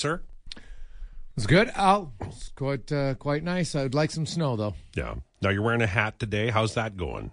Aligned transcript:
sir? 0.00 0.22
It's 1.36 1.46
good, 1.46 1.70
Oh, 1.78 2.10
It's 2.22 2.50
quite 2.50 2.90
uh, 2.92 3.14
quite 3.14 3.42
nice. 3.42 3.74
I'd 3.74 3.94
like 3.94 4.10
some 4.10 4.26
snow 4.26 4.56
though. 4.56 4.74
Yeah. 4.94 5.14
Now 5.40 5.50
you're 5.50 5.62
wearing 5.62 5.80
a 5.82 5.86
hat 5.86 6.18
today. 6.18 6.50
How's 6.50 6.74
that 6.74 6.96
going? 6.96 7.30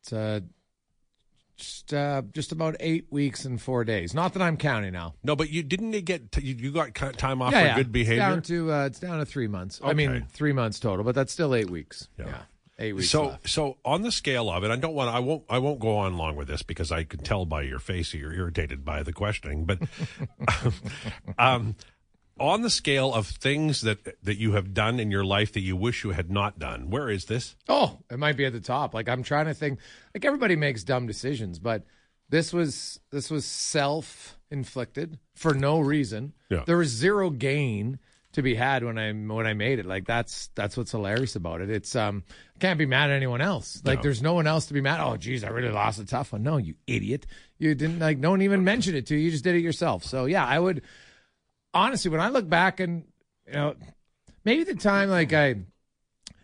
It's 0.00 0.12
uh, 0.12 0.40
just 1.56 1.92
uh, 1.92 2.22
just 2.32 2.52
about 2.52 2.76
eight 2.78 3.06
weeks 3.10 3.44
and 3.44 3.60
four 3.60 3.84
days. 3.84 4.14
Not 4.14 4.34
that 4.34 4.42
I'm 4.42 4.56
counting 4.56 4.92
now. 4.92 5.14
No, 5.24 5.34
but 5.34 5.50
you 5.50 5.62
didn't 5.64 5.90
get 6.04 6.30
t- 6.30 6.42
you, 6.42 6.54
you 6.54 6.70
got 6.70 6.94
time 6.94 7.42
off 7.42 7.52
yeah, 7.52 7.60
for 7.60 7.66
yeah. 7.66 7.76
good 7.76 7.90
behavior. 7.92 8.22
It's 8.22 8.28
down 8.28 8.42
to 8.42 8.72
uh, 8.72 8.86
it's 8.86 9.00
down 9.00 9.18
to 9.18 9.26
three 9.26 9.48
months. 9.48 9.80
I 9.82 9.88
Okay. 9.88 9.94
mean, 10.06 10.26
three 10.30 10.52
months 10.52 10.78
total, 10.78 11.04
but 11.04 11.14
that's 11.16 11.32
still 11.32 11.54
eight 11.56 11.70
weeks. 11.70 12.08
Yeah. 12.18 12.38
Yeah, 12.78 12.84
eight 12.86 12.92
weeks. 12.94 13.10
so 13.10 13.26
left. 13.26 13.48
so 13.48 13.78
on 13.84 14.02
the 14.02 14.12
scale 14.12 14.50
of 14.50 14.64
it, 14.64 14.70
I 14.70 14.76
don't 14.76 14.94
want 14.94 15.14
I 15.14 15.18
won't 15.20 15.44
I 15.48 15.58
won't 15.58 15.80
go 15.80 15.96
on 15.98 16.16
long 16.16 16.36
with 16.36 16.48
this 16.48 16.62
because 16.62 16.92
I 16.92 17.04
can 17.04 17.20
tell 17.20 17.44
by 17.44 17.62
your 17.62 17.78
face 17.78 18.12
that 18.12 18.18
you're 18.18 18.32
irritated 18.32 18.84
by 18.84 19.02
the 19.02 19.12
questioning. 19.12 19.64
But 19.64 19.80
um, 21.38 21.76
on 22.40 22.62
the 22.62 22.70
scale 22.70 23.12
of 23.12 23.26
things 23.26 23.80
that 23.82 24.22
that 24.22 24.38
you 24.38 24.52
have 24.52 24.74
done 24.74 25.00
in 25.00 25.10
your 25.10 25.24
life 25.24 25.52
that 25.52 25.60
you 25.60 25.76
wish 25.76 26.04
you 26.04 26.10
had 26.10 26.30
not 26.30 26.58
done, 26.58 26.90
where 26.90 27.08
is 27.08 27.24
this? 27.26 27.56
Oh, 27.68 27.98
it 28.10 28.18
might 28.18 28.36
be 28.36 28.44
at 28.44 28.52
the 28.52 28.60
top. 28.60 28.94
Like 28.94 29.08
I'm 29.08 29.22
trying 29.22 29.46
to 29.46 29.54
think. 29.54 29.80
Like 30.14 30.24
everybody 30.24 30.56
makes 30.56 30.84
dumb 30.84 31.06
decisions, 31.06 31.58
but 31.58 31.84
this 32.28 32.52
was 32.52 33.00
this 33.10 33.30
was 33.30 33.44
self 33.44 34.38
inflicted 34.50 35.18
for 35.34 35.54
no 35.54 35.80
reason. 35.80 36.32
Yeah. 36.50 36.64
There 36.66 36.78
was 36.78 36.88
zero 36.88 37.30
gain 37.30 37.98
to 38.38 38.42
be 38.42 38.54
had 38.54 38.82
when 38.82 38.98
I 38.98 39.12
when 39.12 39.46
I 39.46 39.52
made 39.52 39.78
it. 39.78 39.86
Like 39.86 40.06
that's 40.06 40.48
that's 40.54 40.76
what's 40.76 40.90
hilarious 40.90 41.36
about 41.36 41.60
it. 41.60 41.70
It's 41.70 41.94
um 41.94 42.24
I 42.56 42.58
can't 42.58 42.78
be 42.78 42.86
mad 42.86 43.10
at 43.10 43.16
anyone 43.16 43.40
else. 43.40 43.80
Like 43.84 43.98
No. 43.98 44.02
there's 44.04 44.22
no 44.22 44.34
one 44.34 44.46
else 44.46 44.66
to 44.66 44.74
be 44.74 44.80
mad. 44.80 45.00
Oh, 45.00 45.16
geez, 45.16 45.44
I 45.44 45.48
really 45.48 45.68
lost 45.70 46.00
a 46.00 46.06
tough 46.06 46.32
one. 46.32 46.42
No, 46.42 46.56
you 46.56 46.74
idiot. 46.86 47.26
You 47.58 47.74
didn't 47.74 47.98
like. 47.98 48.18
No 48.18 48.30
one 48.30 48.42
even 48.42 48.64
mentioned 48.64 48.96
it 48.96 49.06
to 49.06 49.14
you. 49.14 49.20
You 49.20 49.30
just 49.30 49.44
did 49.44 49.54
it 49.54 49.60
yourself. 49.60 50.02
So 50.04 50.24
yeah, 50.24 50.44
I 50.46 50.58
would 50.58 50.82
honestly 51.74 52.10
when 52.10 52.20
I 52.20 52.28
look 52.30 52.48
back 52.48 52.80
and 52.80 53.04
you 53.46 53.52
know 53.52 53.74
maybe 54.44 54.64
the 54.64 54.74
time 54.74 55.10
like 55.10 55.32
I 55.32 55.56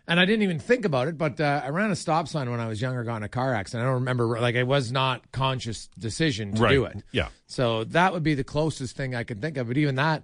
and 0.07 0.19
I 0.19 0.25
didn't 0.25 0.43
even 0.43 0.59
think 0.59 0.85
about 0.85 1.07
it, 1.07 1.17
but 1.17 1.41
uh, 1.41 1.61
I 1.65 1.69
ran 1.69 1.89
a 1.89 1.95
stop 1.95 2.27
sign 2.27 2.51
when 2.51 2.59
I 2.59 2.67
was 2.67 2.79
younger, 2.79 3.03
got 3.03 3.17
in 3.17 3.23
a 3.23 3.27
car 3.27 3.55
accident. 3.55 3.81
I 3.81 3.85
don't 3.87 3.95
remember, 4.01 4.39
like, 4.39 4.53
it 4.53 4.65
was 4.67 4.91
not 4.91 5.31
conscious 5.31 5.87
decision 5.97 6.53
to 6.53 6.69
do 6.69 6.85
it. 6.85 7.03
Yeah. 7.11 7.29
So 7.47 7.85
that 7.85 8.13
would 8.13 8.21
be 8.21 8.35
the 8.35 8.43
closest 8.43 8.95
thing 8.95 9.15
I 9.15 9.23
could 9.23 9.41
think 9.41 9.57
of. 9.57 9.67
But 9.67 9.77
even 9.77 9.95
that, 9.95 10.21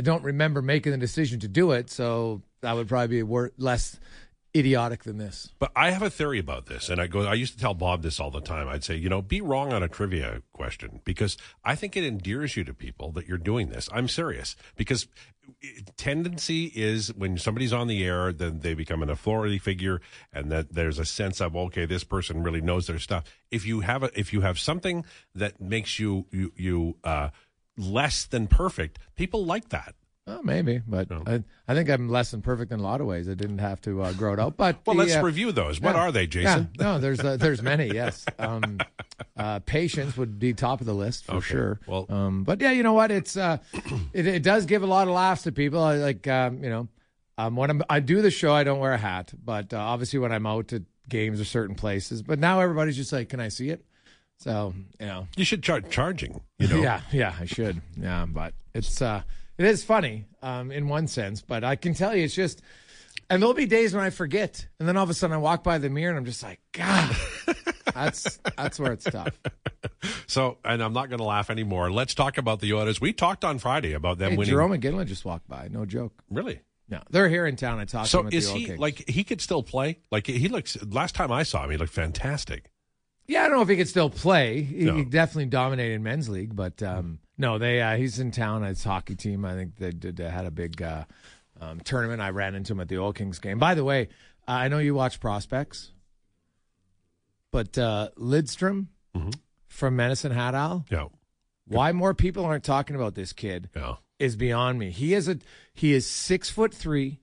I 0.00 0.02
don't 0.02 0.24
remember 0.24 0.62
making 0.62 0.92
the 0.92 0.98
decision 0.98 1.40
to 1.40 1.48
do 1.48 1.72
it. 1.72 1.90
So 1.90 2.40
that 2.62 2.74
would 2.74 2.88
probably 2.88 3.18
be 3.18 3.22
wor- 3.22 3.52
less 3.58 4.00
idiotic 4.56 5.04
than 5.04 5.18
this. 5.18 5.52
But 5.58 5.72
I 5.76 5.90
have 5.90 6.00
a 6.00 6.08
theory 6.08 6.38
about 6.38 6.64
this, 6.64 6.88
and 6.88 7.02
I 7.02 7.06
go. 7.06 7.26
I 7.26 7.34
used 7.34 7.52
to 7.52 7.60
tell 7.60 7.74
Bob 7.74 8.00
this 8.00 8.18
all 8.18 8.30
the 8.30 8.40
time. 8.40 8.66
I'd 8.66 8.82
say, 8.82 8.96
you 8.96 9.10
know, 9.10 9.20
be 9.20 9.42
wrong 9.42 9.74
on 9.74 9.82
a 9.82 9.88
trivia 9.88 10.40
question 10.54 11.02
because 11.04 11.36
I 11.66 11.74
think 11.74 11.98
it 11.98 12.04
endears 12.04 12.56
you 12.56 12.64
to 12.64 12.72
people 12.72 13.12
that 13.12 13.28
you're 13.28 13.36
doing 13.36 13.68
this. 13.68 13.90
I'm 13.92 14.08
serious 14.08 14.56
because 14.74 15.06
tendency 15.98 16.72
is 16.74 17.12
when 17.12 17.36
somebody's 17.36 17.74
on 17.74 17.86
the 17.86 18.02
air, 18.02 18.32
then 18.32 18.60
they 18.60 18.72
become 18.72 19.02
an 19.02 19.10
authority 19.10 19.58
figure, 19.58 20.00
and 20.32 20.50
that 20.50 20.72
there's 20.72 20.98
a 20.98 21.04
sense 21.04 21.42
of 21.42 21.54
okay, 21.54 21.84
this 21.84 22.04
person 22.04 22.42
really 22.42 22.62
knows 22.62 22.86
their 22.86 22.98
stuff. 22.98 23.24
If 23.50 23.66
you 23.66 23.80
have 23.80 24.02
a, 24.02 24.18
if 24.18 24.32
you 24.32 24.40
have 24.40 24.58
something 24.58 25.04
that 25.34 25.60
makes 25.60 25.98
you 25.98 26.24
you 26.30 26.52
you 26.56 26.96
uh, 27.04 27.28
less 27.80 28.24
than 28.26 28.46
perfect, 28.46 28.98
people 29.16 29.44
like 29.44 29.68
that. 29.70 29.94
Oh, 30.26 30.42
maybe, 30.44 30.80
but 30.86 31.08
I, 31.10 31.42
I 31.66 31.74
think 31.74 31.88
I'm 31.88 32.08
less 32.08 32.30
than 32.30 32.40
perfect 32.40 32.70
in 32.70 32.78
a 32.78 32.82
lot 32.82 33.00
of 33.00 33.06
ways. 33.08 33.28
I 33.28 33.34
didn't 33.34 33.58
have 33.58 33.80
to 33.80 34.02
uh, 34.02 34.12
grow 34.12 34.32
it 34.34 34.38
out. 34.38 34.56
But 34.56 34.78
Well, 34.86 34.94
the, 34.94 35.02
let's 35.04 35.16
uh, 35.16 35.22
review 35.22 35.50
those. 35.50 35.80
What 35.80 35.96
yeah. 35.96 36.02
are 36.02 36.12
they, 36.12 36.28
Jason? 36.28 36.68
Yeah, 36.78 36.84
no, 36.84 36.98
there's 37.00 37.18
uh, 37.20 37.36
there's 37.36 37.62
many. 37.62 37.88
Yes, 37.94 38.24
um, 38.38 38.78
uh, 39.36 39.58
patience 39.60 40.16
would 40.16 40.38
be 40.38 40.52
top 40.52 40.80
of 40.80 40.86
the 40.86 40.92
list 40.94 41.24
for 41.24 41.36
Okay. 41.36 41.46
sure. 41.46 41.80
Well- 41.86 42.06
um, 42.10 42.44
but 42.44 42.60
yeah, 42.60 42.70
you 42.70 42.82
know 42.84 42.92
what? 42.92 43.10
It's 43.10 43.36
uh, 43.36 43.58
it, 44.12 44.26
it 44.26 44.42
does 44.44 44.66
give 44.66 44.82
a 44.84 44.86
lot 44.86 45.08
of 45.08 45.14
laughs 45.14 45.42
to 45.44 45.52
people. 45.52 45.82
I, 45.82 45.96
like 45.96 46.28
um, 46.28 46.62
you 46.62 46.70
know, 46.70 46.88
um, 47.36 47.56
when 47.56 47.70
I'm, 47.70 47.82
I 47.90 47.98
do 47.98 48.22
the 48.22 48.30
show, 48.30 48.52
I 48.52 48.62
don't 48.62 48.78
wear 48.78 48.92
a 48.92 48.98
hat, 48.98 49.32
but 49.42 49.72
uh, 49.74 49.78
obviously 49.78 50.18
when 50.20 50.30
I'm 50.32 50.46
out 50.46 50.72
at 50.72 50.82
games 51.08 51.40
or 51.40 51.44
certain 51.44 51.74
places. 51.74 52.22
But 52.22 52.38
now 52.38 52.60
everybody's 52.60 52.96
just 52.96 53.12
like, 53.12 53.30
"Can 53.30 53.40
I 53.40 53.48
see 53.48 53.70
it?" 53.70 53.84
So 54.40 54.74
you 54.98 55.06
know, 55.06 55.28
You 55.36 55.44
should 55.44 55.62
start 55.64 55.90
charging. 55.90 56.40
You 56.58 56.68
know, 56.68 56.76
yeah, 56.82 57.00
yeah, 57.12 57.34
I 57.38 57.44
should. 57.44 57.80
Yeah, 58.00 58.26
but 58.28 58.54
it's 58.74 59.00
uh 59.02 59.22
it 59.58 59.66
is 59.66 59.84
funny, 59.84 60.24
um, 60.42 60.72
in 60.72 60.88
one 60.88 61.06
sense, 61.06 61.42
but 61.42 61.62
I 61.64 61.76
can 61.76 61.92
tell 61.94 62.16
you 62.16 62.24
it's 62.24 62.34
just 62.34 62.62
and 63.28 63.40
there'll 63.42 63.54
be 63.54 63.66
days 63.66 63.94
when 63.94 64.02
I 64.02 64.10
forget. 64.10 64.66
And 64.78 64.88
then 64.88 64.96
all 64.96 65.04
of 65.04 65.10
a 65.10 65.14
sudden 65.14 65.34
I 65.34 65.38
walk 65.38 65.62
by 65.62 65.78
the 65.78 65.88
mirror 65.90 66.10
and 66.10 66.18
I'm 66.18 66.24
just 66.24 66.42
like, 66.42 66.60
God 66.72 67.14
that's 67.94 68.38
that's 68.56 68.78
where 68.78 68.92
it's 68.92 69.04
tough. 69.04 69.38
So, 70.26 70.58
and 70.64 70.82
I'm 70.82 70.92
not 70.92 71.08
going 71.10 71.18
to 71.18 71.24
laugh 71.24 71.50
anymore. 71.50 71.90
Let's 71.90 72.14
talk 72.14 72.38
about 72.38 72.60
the 72.60 72.72
Oilers. 72.72 73.00
We 73.00 73.12
talked 73.12 73.44
on 73.44 73.58
Friday 73.58 73.92
about 73.92 74.18
them 74.18 74.32
Hey, 74.32 74.36
winning. 74.36 74.54
Jarome 74.54 74.80
Iginla 74.80 75.06
just 75.06 75.24
walked 75.24 75.48
by, 75.48 75.68
no 75.70 75.84
joke. 75.84 76.12
Really? 76.30 76.60
No. 76.88 77.00
They're 77.10 77.28
here 77.28 77.46
in 77.46 77.56
town. 77.56 77.78
I 77.78 77.84
talked 77.84 78.06
to 78.06 78.10
So 78.10 78.26
at 78.26 78.32
is 78.34 78.48
the 78.50 78.58
he 78.58 78.66
Kings. 78.66 78.78
like 78.78 79.08
he 79.08 79.22
could 79.24 79.40
still 79.40 79.62
play? 79.62 79.98
Like 80.10 80.26
he 80.26 80.48
looks. 80.48 80.76
Last 80.84 81.14
time 81.14 81.30
I 81.30 81.42
saw 81.42 81.64
him, 81.64 81.70
he 81.70 81.76
looked 81.76 81.92
fantastic. 81.92 82.70
Yeah, 83.30 83.44
I 83.44 83.48
don't 83.48 83.58
know 83.58 83.62
if 83.62 83.68
he 83.68 83.76
could 83.76 83.88
still 83.88 84.10
play. 84.10 84.62
He, 84.62 84.86
No. 84.86 84.96
he 84.96 85.04
definitely 85.04 85.46
dominated 85.46 86.00
men's 86.00 86.28
league, 86.28 86.56
but 86.56 86.82
um, 86.82 87.20
no, 87.38 87.58
they 87.58 87.80
uh, 87.80 87.96
he's 87.96 88.18
in 88.18 88.32
town. 88.32 88.64
His 88.64 88.82
hockey 88.82 89.14
team. 89.14 89.44
I 89.44 89.54
think 89.54 89.76
they 89.76 89.92
did 89.92 90.20
uh, 90.20 90.28
had 90.28 90.46
a 90.46 90.50
big 90.50 90.82
uh, 90.82 91.04
um, 91.60 91.78
tournament. 91.78 92.20
I 92.20 92.30
ran 92.30 92.56
into 92.56 92.72
him 92.72 92.80
at 92.80 92.88
the 92.88 92.98
Oil 92.98 93.12
Kings 93.12 93.38
game. 93.38 93.60
By 93.60 93.76
the 93.76 93.84
way, 93.84 94.08
uh, 94.48 94.52
I 94.52 94.66
know 94.66 94.78
you 94.78 94.96
watch 94.96 95.20
prospects, 95.20 95.92
but 97.52 97.78
uh, 97.78 98.08
Lindstrom 98.16 98.88
from 99.68 99.94
Medicine 99.94 100.32
Hat 100.32 100.56
Owl. 100.56 100.84
Yeah, 100.90 101.76
Why 101.76 101.92
more 101.92 102.14
people 102.14 102.44
aren't 102.44 102.64
talking 102.64 102.96
about 102.96 103.14
this 103.14 103.32
kid 103.32 103.70
yeah. 103.76 103.94
is 104.18 104.34
beyond 104.34 104.80
me. 104.80 104.90
He 104.90 105.14
is 105.14 105.28
a 105.28 105.38
he 105.72 105.92
is 105.92 106.04
six 106.04 106.50
foot 106.50 106.74
three. 106.74 107.20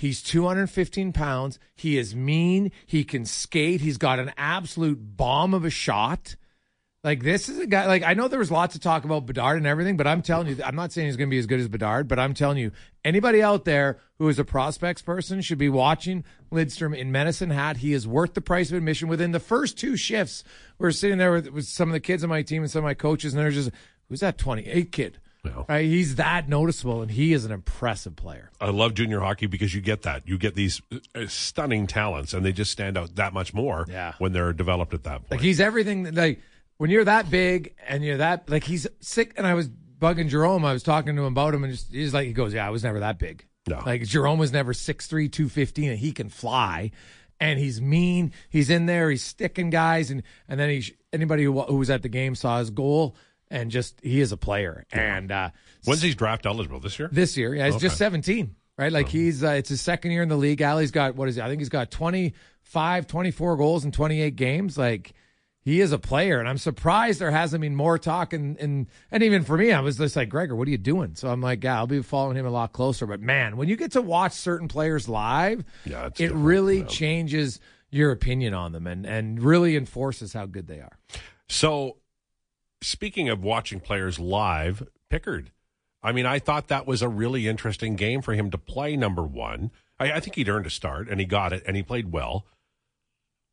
He's 0.00 0.22
215 0.22 1.12
pounds. 1.12 1.58
He 1.74 1.98
is 1.98 2.16
mean. 2.16 2.72
He 2.86 3.04
can 3.04 3.26
skate. 3.26 3.82
He's 3.82 3.98
got 3.98 4.18
an 4.18 4.32
absolute 4.38 4.98
bomb 5.14 5.52
of 5.52 5.66
a 5.66 5.68
shot. 5.68 6.36
Like 7.04 7.22
this 7.22 7.50
is 7.50 7.58
a 7.58 7.66
guy. 7.66 7.84
Like 7.84 8.02
I 8.02 8.14
know 8.14 8.26
there 8.26 8.38
was 8.38 8.50
lots 8.50 8.74
of 8.74 8.80
talk 8.80 9.04
about 9.04 9.26
Bedard 9.26 9.58
and 9.58 9.66
everything, 9.66 9.98
but 9.98 10.06
I'm 10.06 10.22
telling 10.22 10.46
you, 10.46 10.56
I'm 10.64 10.74
not 10.74 10.90
saying 10.92 11.08
he's 11.08 11.18
going 11.18 11.28
to 11.28 11.34
be 11.34 11.38
as 11.38 11.44
good 11.44 11.60
as 11.60 11.68
Bedard, 11.68 12.08
but 12.08 12.18
I'm 12.18 12.32
telling 12.32 12.56
you, 12.56 12.72
anybody 13.04 13.42
out 13.42 13.66
there 13.66 13.98
who 14.18 14.26
is 14.30 14.38
a 14.38 14.44
prospects 14.44 15.02
person 15.02 15.42
should 15.42 15.58
be 15.58 15.68
watching 15.68 16.24
Lindstrom 16.50 16.94
in 16.94 17.12
Medicine 17.12 17.50
Hat. 17.50 17.76
He 17.76 17.92
is 17.92 18.08
worth 18.08 18.32
the 18.32 18.40
price 18.40 18.70
of 18.70 18.78
admission. 18.78 19.06
Within 19.06 19.32
the 19.32 19.38
first 19.38 19.76
two 19.76 19.98
shifts, 19.98 20.44
we 20.78 20.88
are 20.88 20.92
sitting 20.92 21.18
there 21.18 21.32
with, 21.32 21.48
with 21.50 21.66
some 21.66 21.90
of 21.90 21.92
the 21.92 22.00
kids 22.00 22.24
on 22.24 22.30
my 22.30 22.40
team 22.40 22.62
and 22.62 22.70
some 22.70 22.80
of 22.80 22.84
my 22.84 22.94
coaches, 22.94 23.34
and 23.34 23.42
they're 23.42 23.50
just, 23.50 23.70
"Who's 24.08 24.20
that 24.20 24.38
28 24.38 24.92
kid?" 24.92 25.18
Right? 25.68 25.84
He's 25.86 26.16
that 26.16 26.48
noticeable, 26.48 27.02
and 27.02 27.10
he 27.10 27.32
is 27.32 27.44
an 27.44 27.52
impressive 27.52 28.16
player. 28.16 28.50
I 28.60 28.70
love 28.70 28.94
junior 28.94 29.20
hockey 29.20 29.46
because 29.46 29.74
you 29.74 29.80
get 29.80 30.02
that. 30.02 30.26
You 30.28 30.36
get 30.38 30.54
these 30.54 30.82
uh, 31.14 31.26
stunning 31.28 31.86
talents, 31.86 32.34
and 32.34 32.44
they 32.44 32.52
just 32.52 32.70
stand 32.70 32.98
out 32.98 33.14
that 33.16 33.32
much 33.32 33.54
more 33.54 33.86
Yeah. 33.88 34.12
when 34.18 34.32
they're 34.32 34.52
developed 34.52 34.92
at 34.94 35.04
that 35.04 35.20
point. 35.20 35.30
Like 35.30 35.40
he's 35.40 35.60
everything. 35.60 36.02
that- 36.04 36.14
Like 36.14 36.40
when 36.78 36.90
you're 36.90 37.04
that 37.04 37.30
big 37.30 37.74
and 37.88 38.04
you're 38.04 38.18
that 38.18 38.48
like 38.50 38.64
he's 38.64 38.86
sick. 39.00 39.32
And 39.36 39.46
I 39.46 39.54
was 39.54 39.68
bugging 39.68 40.28
Jarome. 40.30 40.64
I 40.64 40.72
was 40.72 40.82
talking 40.82 41.14
to 41.16 41.22
him 41.22 41.28
about 41.32 41.54
him, 41.54 41.64
and 41.64 41.72
just, 41.72 41.92
he's 41.92 42.12
like, 42.14 42.26
he 42.26 42.32
goes, 42.32 42.52
"Yeah, 42.54 42.66
I 42.66 42.70
was 42.70 42.84
never 42.84 43.00
that 43.00 43.18
big. 43.18 43.46
No. 43.68 43.82
Like 43.84 44.02
Jarome 44.02 44.38
was 44.38 44.52
never 44.52 44.72
6'3", 44.72 45.30
215, 45.30 45.90
and 45.90 45.98
he 45.98 46.12
can 46.12 46.28
fly." 46.28 46.90
And 47.42 47.58
he's 47.58 47.80
mean. 47.80 48.32
He's 48.50 48.68
in 48.68 48.84
there. 48.84 49.08
He's 49.10 49.22
sticking 49.22 49.70
guys, 49.70 50.10
and 50.10 50.22
and 50.48 50.60
then 50.60 50.68
he 50.68 50.94
anybody 51.12 51.44
who, 51.44 51.58
who 51.62 51.76
was 51.76 51.88
at 51.88 52.02
the 52.02 52.08
game 52.10 52.34
saw 52.34 52.58
his 52.58 52.68
goal, 52.70 53.16
and 53.50 53.70
just 53.70 54.00
he 54.02 54.20
is 54.20 54.32
a 54.32 54.36
player. 54.36 54.84
And 54.92 55.30
uh, 55.32 55.50
When's 55.84 56.02
he 56.02 56.14
draft 56.14 56.46
eligible 56.46 56.80
this 56.80 56.98
year? 56.98 57.08
this 57.12 57.36
year. 57.36 57.54
Yeah, 57.54 57.66
he's 57.66 57.80
just 57.80 57.96
17, 57.98 58.54
right? 58.78 58.92
Like 58.92 59.08
he's 59.08 59.42
uh, 59.42 59.50
it's 59.50 59.68
his 59.70 59.80
second 59.80 60.12
year 60.12 60.22
in 60.22 60.28
the 60.28 60.36
league. 60.36 60.60
Allie's 60.60 60.90
got 60.90 61.14
what 61.16 61.28
is 61.28 61.36
it? 61.38 61.42
I 61.44 61.48
think 61.48 61.60
he's 61.60 61.68
got 61.68 61.90
25, 61.90 63.06
24 63.06 63.56
goals 63.56 63.84
in 63.84 63.92
28 63.92 64.36
games. 64.36 64.78
Like 64.78 65.12
he 65.62 65.80
is 65.82 65.92
a 65.92 65.98
player, 65.98 66.38
and 66.40 66.48
I'm 66.48 66.56
surprised 66.58 67.20
there 67.20 67.30
hasn't 67.30 67.60
been 67.60 67.74
more 67.76 67.98
talk. 67.98 68.32
And 68.32 68.56
and 68.58 68.86
and 69.10 69.22
even 69.22 69.42
for 69.44 69.56
me, 69.58 69.72
I 69.72 69.80
was 69.80 69.98
just 69.98 70.16
like, 70.16 70.28
Gregor, 70.28 70.56
what 70.56 70.66
are 70.68 70.70
you 70.70 70.78
doing? 70.78 71.14
So 71.14 71.28
I'm 71.28 71.40
like, 71.40 71.62
yeah, 71.64 71.76
I'll 71.76 71.86
be 71.86 72.02
following 72.02 72.36
him 72.36 72.46
a 72.46 72.50
lot 72.50 72.72
closer. 72.72 73.06
But 73.06 73.20
man, 73.20 73.56
when 73.56 73.68
you 73.68 73.76
get 73.76 73.92
to 73.92 74.02
watch 74.02 74.32
certain 74.32 74.68
players 74.68 75.08
live, 75.08 75.64
Yeah, 75.84 76.08
it 76.18 76.32
really 76.32 76.78
yeah. 76.80 76.86
changes 76.86 77.60
your 77.90 78.12
opinion 78.12 78.54
on 78.54 78.72
them 78.72 78.86
and 78.86 79.04
and 79.04 79.42
really 79.42 79.76
enforces 79.76 80.32
how 80.32 80.46
good 80.46 80.66
they 80.68 80.78
are. 80.80 80.96
So, 81.48 81.96
speaking 82.82 83.28
of 83.28 83.42
watching 83.42 83.80
players 83.80 84.18
live, 84.18 84.86
Pickard. 85.08 85.52
I 86.02 86.12
mean, 86.12 86.26
I 86.26 86.38
thought 86.38 86.68
that 86.68 86.86
was 86.86 87.02
a 87.02 87.08
really 87.08 87.46
interesting 87.46 87.94
game 87.96 88.22
for 88.22 88.34
him 88.34 88.50
to 88.50 88.58
play. 88.58 88.96
Number 88.96 89.22
one, 89.22 89.70
I, 89.98 90.12
I 90.12 90.20
think 90.20 90.36
he'd 90.36 90.48
earned 90.48 90.66
a 90.66 90.70
start, 90.70 91.08
and 91.08 91.20
he 91.20 91.26
got 91.26 91.52
it, 91.52 91.62
and 91.66 91.76
he 91.76 91.82
played 91.82 92.10
well. 92.10 92.46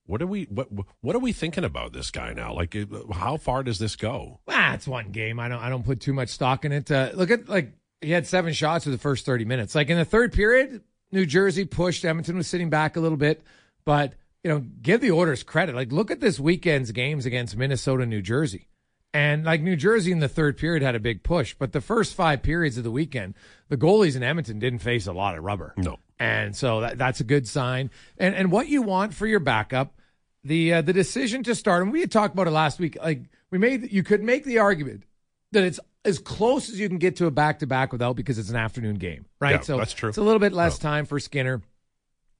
What 0.05 0.21
are 0.21 0.27
we? 0.27 0.45
What 0.45 0.69
What 1.01 1.15
are 1.15 1.19
we 1.19 1.33
thinking 1.33 1.65
about 1.65 1.91
this 1.91 2.11
guy 2.11 2.31
now? 2.31 2.53
Like, 2.53 2.75
how 3.13 3.35
far 3.35 3.63
does 3.63 3.77
this 3.77 3.97
go? 3.97 4.39
Ah, 4.47 4.73
it's 4.73 4.87
one 4.87 5.11
game. 5.11 5.37
I 5.39 5.49
don't. 5.49 5.61
I 5.61 5.67
don't 5.69 5.83
put 5.83 5.99
too 5.99 6.13
much 6.13 6.29
stock 6.29 6.63
in 6.63 6.71
it. 6.71 6.89
Uh, 6.89 7.11
look 7.13 7.29
at 7.29 7.49
like 7.49 7.73
he 7.99 8.11
had 8.11 8.25
seven 8.25 8.53
shots 8.53 8.85
for 8.85 8.91
the 8.91 8.97
first 8.97 9.25
thirty 9.25 9.43
minutes. 9.43 9.75
Like 9.75 9.89
in 9.89 9.97
the 9.97 10.05
third 10.05 10.31
period, 10.31 10.81
New 11.11 11.25
Jersey 11.25 11.65
pushed. 11.65 12.05
Edmonton 12.05 12.37
was 12.37 12.47
sitting 12.47 12.69
back 12.69 12.95
a 12.95 13.01
little 13.01 13.17
bit, 13.17 13.43
but 13.83 14.13
you 14.45 14.49
know, 14.49 14.63
give 14.81 15.01
the 15.01 15.11
Oilers 15.11 15.43
credit. 15.43 15.75
Like 15.75 15.91
look 15.91 16.09
at 16.09 16.21
this 16.21 16.39
weekend's 16.39 16.91
games 16.93 17.25
against 17.25 17.57
Minnesota, 17.57 18.05
New 18.05 18.21
Jersey. 18.21 18.69
And 19.13 19.45
like 19.45 19.61
New 19.61 19.75
Jersey 19.75 20.11
in 20.11 20.19
the 20.19 20.27
third 20.27 20.57
period 20.57 20.83
had 20.83 20.95
a 20.95 20.99
big 20.99 21.23
push, 21.23 21.55
but 21.57 21.71
the 21.71 21.81
first 21.81 22.13
five 22.13 22.43
periods 22.43 22.77
of 22.77 22.83
the 22.83 22.91
weekend, 22.91 23.35
the 23.69 23.77
goalies 23.77 24.15
in 24.15 24.23
Edmonton 24.23 24.59
didn't 24.59 24.79
face 24.79 25.07
a 25.07 25.13
lot 25.13 25.37
of 25.37 25.43
rubber. 25.43 25.73
No. 25.77 25.97
And 26.19 26.55
so 26.55 26.81
that, 26.81 26.97
that's 26.97 27.19
a 27.19 27.23
good 27.23 27.47
sign. 27.47 27.89
And 28.17 28.35
and 28.35 28.51
what 28.51 28.67
you 28.67 28.81
want 28.81 29.13
for 29.13 29.25
your 29.27 29.39
backup, 29.39 29.99
the 30.43 30.75
uh, 30.75 30.81
the 30.81 30.93
decision 30.93 31.43
to 31.43 31.55
start, 31.55 31.83
and 31.83 31.91
we 31.91 32.01
had 32.01 32.11
talked 32.11 32.33
about 32.33 32.47
it 32.47 32.51
last 32.51 32.79
week. 32.79 32.97
Like 33.01 33.23
we 33.51 33.57
made, 33.57 33.91
you 33.91 34.03
could 34.03 34.23
make 34.23 34.43
the 34.43 34.59
argument 34.59 35.03
that 35.51 35.63
it's 35.63 35.79
as 36.03 36.19
close 36.19 36.69
as 36.69 36.79
you 36.79 36.87
can 36.89 36.97
get 36.97 37.17
to 37.17 37.25
a 37.25 37.31
back 37.31 37.59
to 37.59 37.67
back 37.67 37.91
without 37.91 38.15
because 38.15 38.37
it's 38.39 38.49
an 38.49 38.55
afternoon 38.55 38.95
game, 38.95 39.25
right? 39.39 39.55
Yeah, 39.55 39.61
so 39.61 39.77
that's 39.77 39.93
true. 39.93 40.09
It's 40.09 40.17
a 40.17 40.23
little 40.23 40.39
bit 40.39 40.53
less 40.53 40.79
time 40.79 41.05
for 41.05 41.19
Skinner. 41.19 41.61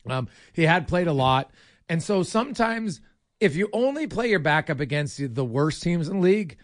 Um, 0.10 0.30
he 0.54 0.64
had 0.64 0.88
played 0.88 1.08
a 1.08 1.14
lot, 1.14 1.52
and 1.90 2.02
so 2.02 2.24
sometimes 2.24 3.02
if 3.40 3.56
you 3.56 3.70
only 3.74 4.08
play 4.08 4.30
your 4.30 4.40
backup 4.40 4.80
against 4.80 5.36
the 5.36 5.46
worst 5.46 5.84
teams 5.84 6.08
in 6.08 6.18
the 6.18 6.24
league, 6.24 6.58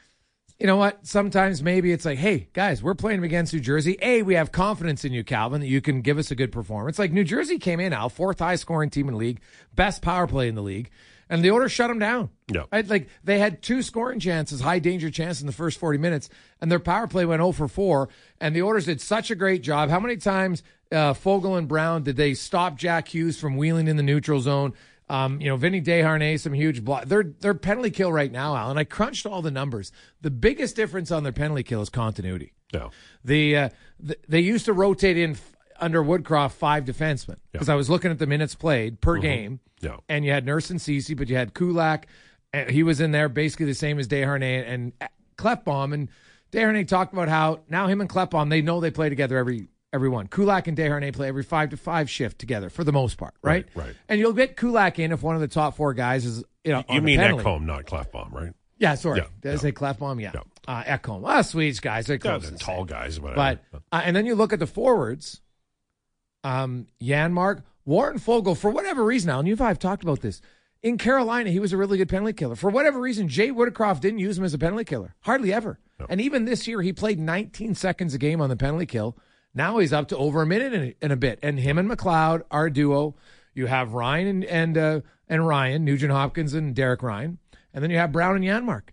you 0.60 0.68
know 0.68 0.78
what? 0.78 1.06
Sometimes 1.06 1.62
maybe 1.62 1.92
it's 1.92 2.06
like, 2.06 2.18
hey, 2.18 2.48
guys, 2.54 2.82
we're 2.82 2.94
playing 2.94 3.24
against 3.24 3.54
New 3.54 3.60
Jersey. 3.60 3.98
A, 4.02 4.22
we 4.22 4.36
have 4.36 4.52
confidence 4.52 5.04
in 5.04 5.12
you, 5.12 5.24
Calvin, 5.24 5.62
that 5.62 5.68
you 5.68 5.82
can 5.82 6.02
give 6.02 6.18
us 6.18 6.32
a 6.32 6.36
good 6.36 6.52
performance. 6.52 7.00
Like 7.00 7.12
New 7.12 7.24
Jersey 7.24 7.58
came 7.58 7.80
in 7.80 7.92
now, 7.92 8.08
fourth 8.08 8.40
high 8.40 8.56
scoring 8.56 8.90
team 8.90 9.08
in 9.08 9.14
the 9.14 9.20
league, 9.20 9.42
best 9.76 10.02
power 10.02 10.28
play 10.28 10.48
in 10.48 10.56
the 10.56 10.62
league, 10.62 10.90
and 11.30 11.44
the 11.44 11.52
Oilers 11.52 11.72
shut 11.72 11.90
them 11.90 12.00
down. 12.00 12.30
Yeah. 12.54 12.64
Right? 12.72 12.88
Like 12.88 13.10
they 13.24 13.40
had 13.40 13.62
two 13.62 13.82
scoring 13.82 14.20
chances, 14.20 14.62
high 14.62 14.80
danger 14.80 15.10
chance 15.10 15.42
in 15.42 15.48
the 15.48 15.54
first 15.54 15.80
40 15.80 15.98
minutes, 15.98 16.30
and 16.62 16.72
their 16.72 16.80
power 16.80 17.08
play 17.08 17.26
went 17.26 17.40
0 17.40 17.52
for 17.52 17.68
4. 17.68 18.08
And 18.40 18.56
the 18.56 18.62
Oilers 18.62 18.86
did 18.86 19.02
such 19.02 19.32
a 19.32 19.36
great 19.36 19.64
job. 19.64 19.90
How 19.90 20.00
many 20.00 20.18
times 20.18 20.64
uh, 20.92 21.14
Foegele 21.14 21.58
and 21.58 21.68
Brown 21.68 22.04
did 22.04 22.16
they 22.16 22.36
stop 22.36 22.78
Jack 22.78 23.08
Hughes 23.14 23.40
from 23.40 23.58
wheeling 23.58 23.88
in 23.88 23.98
the 23.98 24.04
neutral 24.04 24.40
zone? 24.40 24.74
Um, 25.10 25.42
you 25.42 25.48
know, 25.50 25.58
Vinny 25.58 25.82
Desharnais, 25.82 26.40
some 26.40 26.54
huge 26.54 26.84
block. 26.84 27.06
Their 27.06 27.24
their 27.24 27.54
penalty 27.54 27.92
kill 27.92 28.12
right 28.12 28.32
now, 28.32 28.56
Alan. 28.56 28.78
I 28.78 28.84
crunched 28.86 29.26
all 29.26 29.42
the 29.42 29.52
numbers. 29.52 29.92
The 30.22 30.32
biggest 30.32 30.76
difference 30.76 31.12
on 31.12 31.24
their 31.24 31.34
penalty 31.34 31.64
kill 31.64 31.82
is 31.82 31.90
continuity. 31.90 32.54
No. 32.74 32.90
The, 33.24 33.58
uh, 33.58 33.70
th- 34.06 34.20
they 34.28 34.40
used 34.40 34.66
to 34.66 34.74
rotate 34.74 35.18
in 35.18 35.32
f- 35.32 35.56
under 35.80 36.02
Woodcroft 36.04 36.54
five 36.54 36.86
defensemen 36.86 37.36
because 37.52 37.70
I 37.70 37.76
was 37.76 37.90
looking 37.90 38.10
at 38.12 38.18
the 38.20 38.26
minutes 38.28 38.56
played 38.56 39.02
per 39.02 39.18
game. 39.18 39.60
Yeah. 39.82 39.98
And 40.10 40.24
you 40.26 40.32
had 40.32 40.46
Nurse 40.46 40.70
and 40.70 40.80
Cece, 40.80 41.16
but 41.18 41.28
you 41.30 41.36
had 41.36 41.54
Kulak. 41.54 42.08
uh, 42.54 42.66
He 42.70 42.82
was 42.84 43.02
in 43.02 43.12
there 43.12 43.28
basically 43.30 43.66
the 43.68 43.74
same 43.76 44.00
as 44.00 44.08
Desharnais 44.08 44.64
and 44.68 44.94
Klefbom. 45.38 45.94
And 45.94 46.10
Desharnais 46.52 46.88
talked 46.88 47.14
about 47.14 47.28
how 47.28 47.60
now 47.70 47.88
him 47.88 48.00
and 48.02 48.10
Klefbom, 48.10 48.50
they 48.50 48.62
know 48.62 48.80
they 48.80 48.92
play 48.92 49.10
together 49.10 49.38
every 49.38 49.68
every 49.94 50.10
one. 50.10 50.28
Kulak 50.28 50.68
and 50.68 50.78
Desharnais 50.78 51.14
play 51.14 51.30
every 51.30 51.44
five 51.44 51.70
to 51.70 51.78
five 51.78 52.10
shift 52.10 52.40
together 52.40 52.70
for 52.70 52.84
the 52.84 52.92
most 52.92 53.18
part, 53.18 53.36
right? 53.42 53.66
Right, 53.76 53.86
right. 53.88 53.96
And 54.10 54.20
you'll 54.20 54.34
get 54.34 54.58
Kulak 54.58 55.00
in 55.00 55.12
if 55.14 55.24
one 55.24 55.36
of 55.36 55.42
the 55.42 55.48
top 55.48 55.78
four 55.78 55.94
guys 55.94 56.26
is 56.26 56.44
you 56.66 56.72
know 56.74 56.84
You 56.90 57.02
mean. 57.02 57.20
Ekholm, 57.20 57.64
not 57.64 57.86
Klefbom, 57.86 58.34
right? 58.34 58.54
Yeah, 58.80 58.96
sorry. 58.96 59.20
Yeah, 59.20 59.28
Did 59.42 59.50
I 59.50 59.52
yeah. 59.54 59.60
say 59.60 59.72
Klefbom? 59.72 60.22
Yeah. 60.22 60.32
Yeah. 60.34 60.42
Uh, 60.68 60.84
Ekholm. 60.84 61.22
Ah, 61.26 61.42
Swedes 61.44 61.80
guys. 61.80 62.08
They're 62.08 62.16
Yeah, 62.16 62.32
close. 62.38 62.42
the 62.42 62.48
to 62.48 62.54
the 62.54 62.60
tall 62.60 62.84
guys, 62.84 63.20
whatever. 63.20 63.60
But 63.72 63.82
uh, 63.94 64.02
and 64.04 64.16
then 64.16 64.26
you 64.26 64.36
look 64.36 64.52
at 64.52 64.60
the 64.60 64.68
forwards, 64.68 65.40
um, 66.44 66.88
Janmark, 67.02 67.64
Warren 67.86 68.18
Foegele. 68.20 68.58
For 68.58 68.72
whatever 68.72 69.04
reason, 69.04 69.30
Alan, 69.30 69.46
you 69.46 69.54
and 69.54 69.62
I 69.62 69.68
have 69.70 69.80
talked 69.80 70.04
about 70.04 70.22
this. 70.22 70.42
In 70.82 70.98
Carolina, 70.98 71.50
he 71.50 71.60
was 71.60 71.72
a 71.72 71.78
really 71.78 71.98
good 71.98 72.10
penalty 72.10 72.34
killer. 72.34 72.56
For 72.58 72.70
whatever 72.70 73.00
reason, 73.00 73.30
Jay 73.30 73.52
Woodcroft 73.52 74.02
didn't 74.02 74.20
use 74.20 74.38
him 74.38 74.44
as 74.44 74.54
a 74.54 74.58
penalty 74.58 74.84
killer, 74.84 75.16
hardly 75.22 75.54
ever. 75.54 75.80
And 76.10 76.20
even 76.20 76.44
this 76.44 76.68
year, 76.68 76.82
he 76.82 76.92
played 76.92 77.18
19 77.18 77.76
seconds 77.76 78.14
a 78.14 78.18
game 78.18 78.42
on 78.42 78.50
the 78.50 78.58
penalty 78.58 78.86
kill. 78.86 79.16
Now 79.56 79.78
he's 79.78 79.94
up 79.94 80.08
to 80.10 80.18
over 80.18 80.42
a 80.42 80.46
minute 80.46 80.74
and, 80.74 80.96
and 81.02 81.14
a 81.14 81.18
bit. 81.18 81.40
And 81.44 81.60
him 81.60 81.78
and 81.78 81.90
McLeod 81.90 82.44
are 82.52 82.66
a 82.68 82.74
duo. 82.74 83.16
You 83.54 83.68
have 83.68 83.94
Ryan 83.94 84.28
and 84.28 84.46
and 84.46 84.78
uh, 84.78 85.00
and 85.30 85.48
Ryan, 85.48 85.86
Nugent 85.86 86.12
Hopkins 86.12 86.54
and 86.54 86.74
Derek 86.76 87.04
Ryan, 87.04 87.38
and 87.74 87.84
then 87.84 87.92
you 87.92 87.98
have 87.98 88.12
Brown 88.12 88.36
and 88.36 88.44
Janmark. 88.46 88.90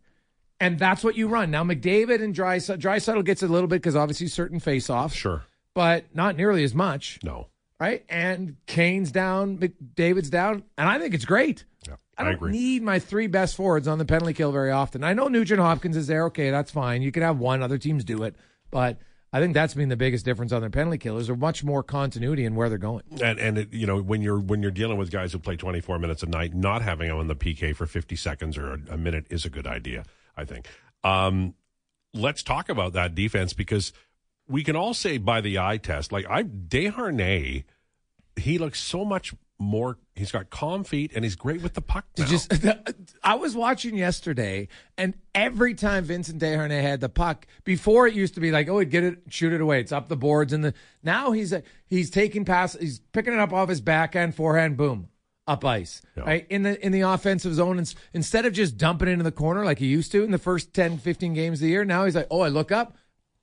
And 0.62 0.78
that's 0.78 1.02
what 1.02 1.16
you 1.16 1.26
run. 1.28 1.50
Now, 1.50 1.64
McDavid 1.64 2.22
and 2.22 2.34
Draisaitl, 2.34 2.78
Draisaitl 2.78 3.24
gets 3.24 3.42
a 3.42 3.48
little 3.48 3.66
bit 3.68 3.76
because 3.76 3.96
obviously 3.96 4.26
certain 4.26 4.60
face-offs, 4.60 5.14
sure. 5.14 5.44
but 5.72 6.04
not 6.14 6.36
nearly 6.36 6.62
as 6.64 6.74
much, 6.74 7.18
No. 7.24 7.46
right? 7.80 8.04
And 8.10 8.56
Kane's 8.66 9.10
down, 9.10 9.56
McDavid's 9.56 10.28
down, 10.28 10.64
and 10.76 10.86
I 10.86 10.98
think 10.98 11.14
it's 11.14 11.24
great. 11.24 11.64
Yeah, 11.88 11.94
I 12.18 12.20
I, 12.20 12.24
don't 12.26 12.34
agree. 12.34 12.52
need 12.52 12.82
my 12.82 12.98
three 12.98 13.26
best 13.26 13.56
forwards 13.56 13.88
on 13.88 13.96
the 13.96 14.04
penalty 14.04 14.34
kill 14.34 14.52
very 14.52 14.70
often. 14.70 15.02
I 15.02 15.14
know 15.14 15.28
Nugent 15.28 15.60
Hopkins 15.60 15.96
is 15.96 16.06
there. 16.08 16.26
Okay, 16.26 16.50
that's 16.50 16.70
fine. 16.70 17.00
You 17.00 17.10
can 17.10 17.22
have 17.22 17.38
one. 17.38 17.62
Other 17.62 17.78
teams 17.78 18.04
do 18.04 18.22
it, 18.24 18.36
but 18.70 18.98
I 19.32 19.40
think 19.40 19.54
that's 19.54 19.74
been 19.74 19.88
the 19.88 19.96
biggest 19.96 20.24
difference 20.24 20.52
on 20.52 20.60
their 20.60 20.70
penalty 20.70 20.98
killers. 20.98 21.28
There's 21.28 21.38
much 21.38 21.62
more 21.62 21.82
continuity 21.82 22.44
in 22.44 22.56
where 22.56 22.68
they're 22.68 22.78
going. 22.78 23.04
and 23.22 23.38
and 23.38 23.58
it, 23.58 23.72
you 23.72 23.86
know 23.86 24.00
when 24.00 24.22
you're 24.22 24.40
when 24.40 24.62
you're 24.62 24.70
dealing 24.72 24.98
with 24.98 25.10
guys 25.10 25.32
who 25.32 25.38
play 25.38 25.56
24 25.56 25.98
minutes 25.98 26.22
a 26.22 26.26
night, 26.26 26.54
not 26.54 26.82
having 26.82 27.08
them 27.08 27.18
on 27.18 27.28
the 27.28 27.36
PK 27.36 27.74
for 27.74 27.86
50 27.86 28.16
seconds 28.16 28.58
or 28.58 28.72
a, 28.72 28.94
a 28.94 28.96
minute 28.96 29.26
is 29.30 29.44
a 29.44 29.50
good 29.50 29.66
idea. 29.66 30.04
I 30.36 30.44
think. 30.44 30.66
Um, 31.04 31.54
let's 32.12 32.42
talk 32.42 32.68
about 32.68 32.92
that 32.94 33.14
defense 33.14 33.52
because 33.52 33.92
we 34.48 34.64
can 34.64 34.74
all 34.74 34.94
say 34.94 35.18
by 35.18 35.40
the 35.40 35.58
eye 35.58 35.76
test, 35.76 36.12
like 36.12 36.26
I 36.28 36.42
Desharnais, 36.42 37.64
he 38.36 38.58
looks 38.58 38.80
so 38.80 39.04
much 39.04 39.32
more. 39.60 39.98
He's 40.16 40.32
got 40.32 40.50
calm 40.50 40.82
feet 40.84 41.12
and 41.14 41.24
he's 41.24 41.36
great 41.36 41.62
with 41.62 41.74
the 41.74 41.82
puck. 41.82 42.06
Now. 42.18 42.24
Just, 42.26 42.52
I 43.22 43.34
was 43.34 43.54
watching 43.54 43.94
yesterday, 43.94 44.68
and 44.98 45.14
every 45.34 45.74
time 45.74 46.04
Vincent 46.04 46.40
Desharnais 46.42 46.82
had 46.82 47.00
the 47.00 47.08
puck, 47.08 47.46
before 47.64 48.06
it 48.08 48.14
used 48.14 48.34
to 48.34 48.40
be 48.40 48.50
like, 48.50 48.68
oh, 48.68 48.78
he'd 48.80 48.90
get 48.90 49.04
it, 49.04 49.18
shoot 49.28 49.52
it 49.52 49.60
away. 49.60 49.80
It's 49.80 49.92
up 49.92 50.08
the 50.08 50.16
boards, 50.16 50.52
and 50.52 50.64
the 50.64 50.74
now 51.02 51.30
he's 51.32 51.52
uh, 51.52 51.60
he's 51.86 52.10
taking 52.10 52.44
pass, 52.44 52.74
he's 52.74 52.98
picking 53.12 53.32
it 53.34 53.38
up 53.38 53.52
off 53.52 53.68
his 53.68 53.80
backhand, 53.80 54.34
forehand, 54.34 54.76
boom, 54.76 55.08
up 55.46 55.64
ice, 55.64 56.02
Yeah. 56.16 56.24
right 56.24 56.46
in 56.50 56.62
the 56.62 56.84
in 56.84 56.92
the 56.92 57.02
offensive 57.02 57.54
zone. 57.54 57.78
And 57.78 57.94
instead 58.14 58.46
of 58.46 58.52
just 58.52 58.76
dumping 58.78 59.08
it 59.08 59.12
into 59.12 59.24
the 59.24 59.32
corner 59.32 59.64
like 59.64 59.78
he 59.78 59.86
used 59.86 60.10
to 60.12 60.24
in 60.24 60.30
the 60.30 60.38
first 60.38 60.72
10, 60.74 60.98
15 60.98 61.34
games 61.34 61.58
of 61.58 61.64
the 61.64 61.68
year, 61.70 61.84
now 61.84 62.04
he's 62.06 62.16
like, 62.16 62.28
oh, 62.30 62.40
I 62.40 62.48
look 62.48 62.72
up. 62.72 62.96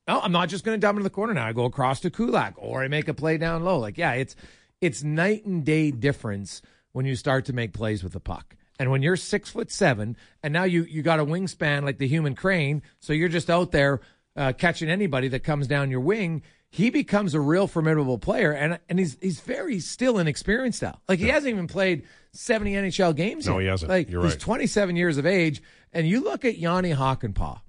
No, 0.06 0.20
I'm 0.20 0.32
not 0.32 0.48
just 0.48 0.64
going 0.64 0.74
to 0.74 0.80
dump 0.80 0.96
it 0.96 1.00
in 1.00 1.04
the 1.04 1.10
corner 1.10 1.34
now. 1.34 1.46
I 1.46 1.52
go 1.52 1.66
across 1.66 2.00
to 2.00 2.10
Kulak, 2.10 2.54
or 2.56 2.82
I 2.82 2.88
make 2.88 3.08
a 3.08 3.14
play 3.14 3.36
down 3.36 3.62
low. 3.62 3.78
Like, 3.78 3.98
yeah, 3.98 4.12
it's 4.14 4.34
it's 4.80 5.02
night 5.02 5.44
and 5.44 5.64
day 5.64 5.90
difference 5.90 6.62
when 6.92 7.06
you 7.06 7.16
start 7.16 7.44
to 7.46 7.52
make 7.52 7.72
plays 7.72 8.02
with 8.02 8.12
the 8.12 8.20
puck. 8.20 8.56
And 8.78 8.90
when 8.90 9.02
you're 9.02 9.16
six 9.16 9.50
foot 9.50 9.70
seven, 9.70 10.16
and 10.42 10.52
now 10.52 10.64
you 10.64 10.84
you 10.84 11.02
got 11.02 11.18
a 11.18 11.24
wingspan 11.24 11.82
like 11.84 11.98
the 11.98 12.06
human 12.06 12.34
crane, 12.34 12.82
so 13.00 13.12
you're 13.12 13.28
just 13.28 13.50
out 13.50 13.72
there 13.72 14.00
uh, 14.36 14.52
catching 14.52 14.88
anybody 14.88 15.28
that 15.28 15.40
comes 15.40 15.66
down 15.66 15.90
your 15.90 16.00
wing. 16.00 16.42
He 16.70 16.90
becomes 16.90 17.34
a 17.34 17.40
real 17.40 17.66
formidable 17.66 18.18
player, 18.18 18.52
and 18.52 18.78
and 18.88 18.98
he's 18.98 19.18
he's 19.20 19.40
very 19.40 19.80
still 19.80 20.18
inexperienced 20.18 20.82
now. 20.82 21.00
Like 21.08 21.18
he 21.18 21.28
hasn't 21.28 21.52
even 21.52 21.66
played 21.66 22.04
seventy 22.32 22.74
NHL 22.74 23.16
games. 23.16 23.46
Yet. 23.46 23.52
No, 23.52 23.58
yet. 23.58 23.64
he 23.64 23.70
hasn't. 23.70 23.88
Like 23.90 24.10
You're 24.10 24.22
he's 24.22 24.32
right. 24.32 24.40
27 24.40 24.94
years 24.94 25.18
of 25.18 25.26
age, 25.26 25.60
and 25.92 26.06
you 26.06 26.20
look 26.20 26.44
at 26.44 26.58
Jani 26.58 26.92
Hakanpää, 26.92 27.60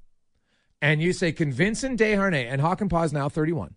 and 0.82 1.02
you 1.02 1.14
say 1.14 1.32
convincing 1.32 1.98
Desharnais, 1.98 2.52
and 2.52 2.62
Hockenpah 2.62 3.06
is 3.06 3.14
now 3.14 3.30
31. 3.30 3.74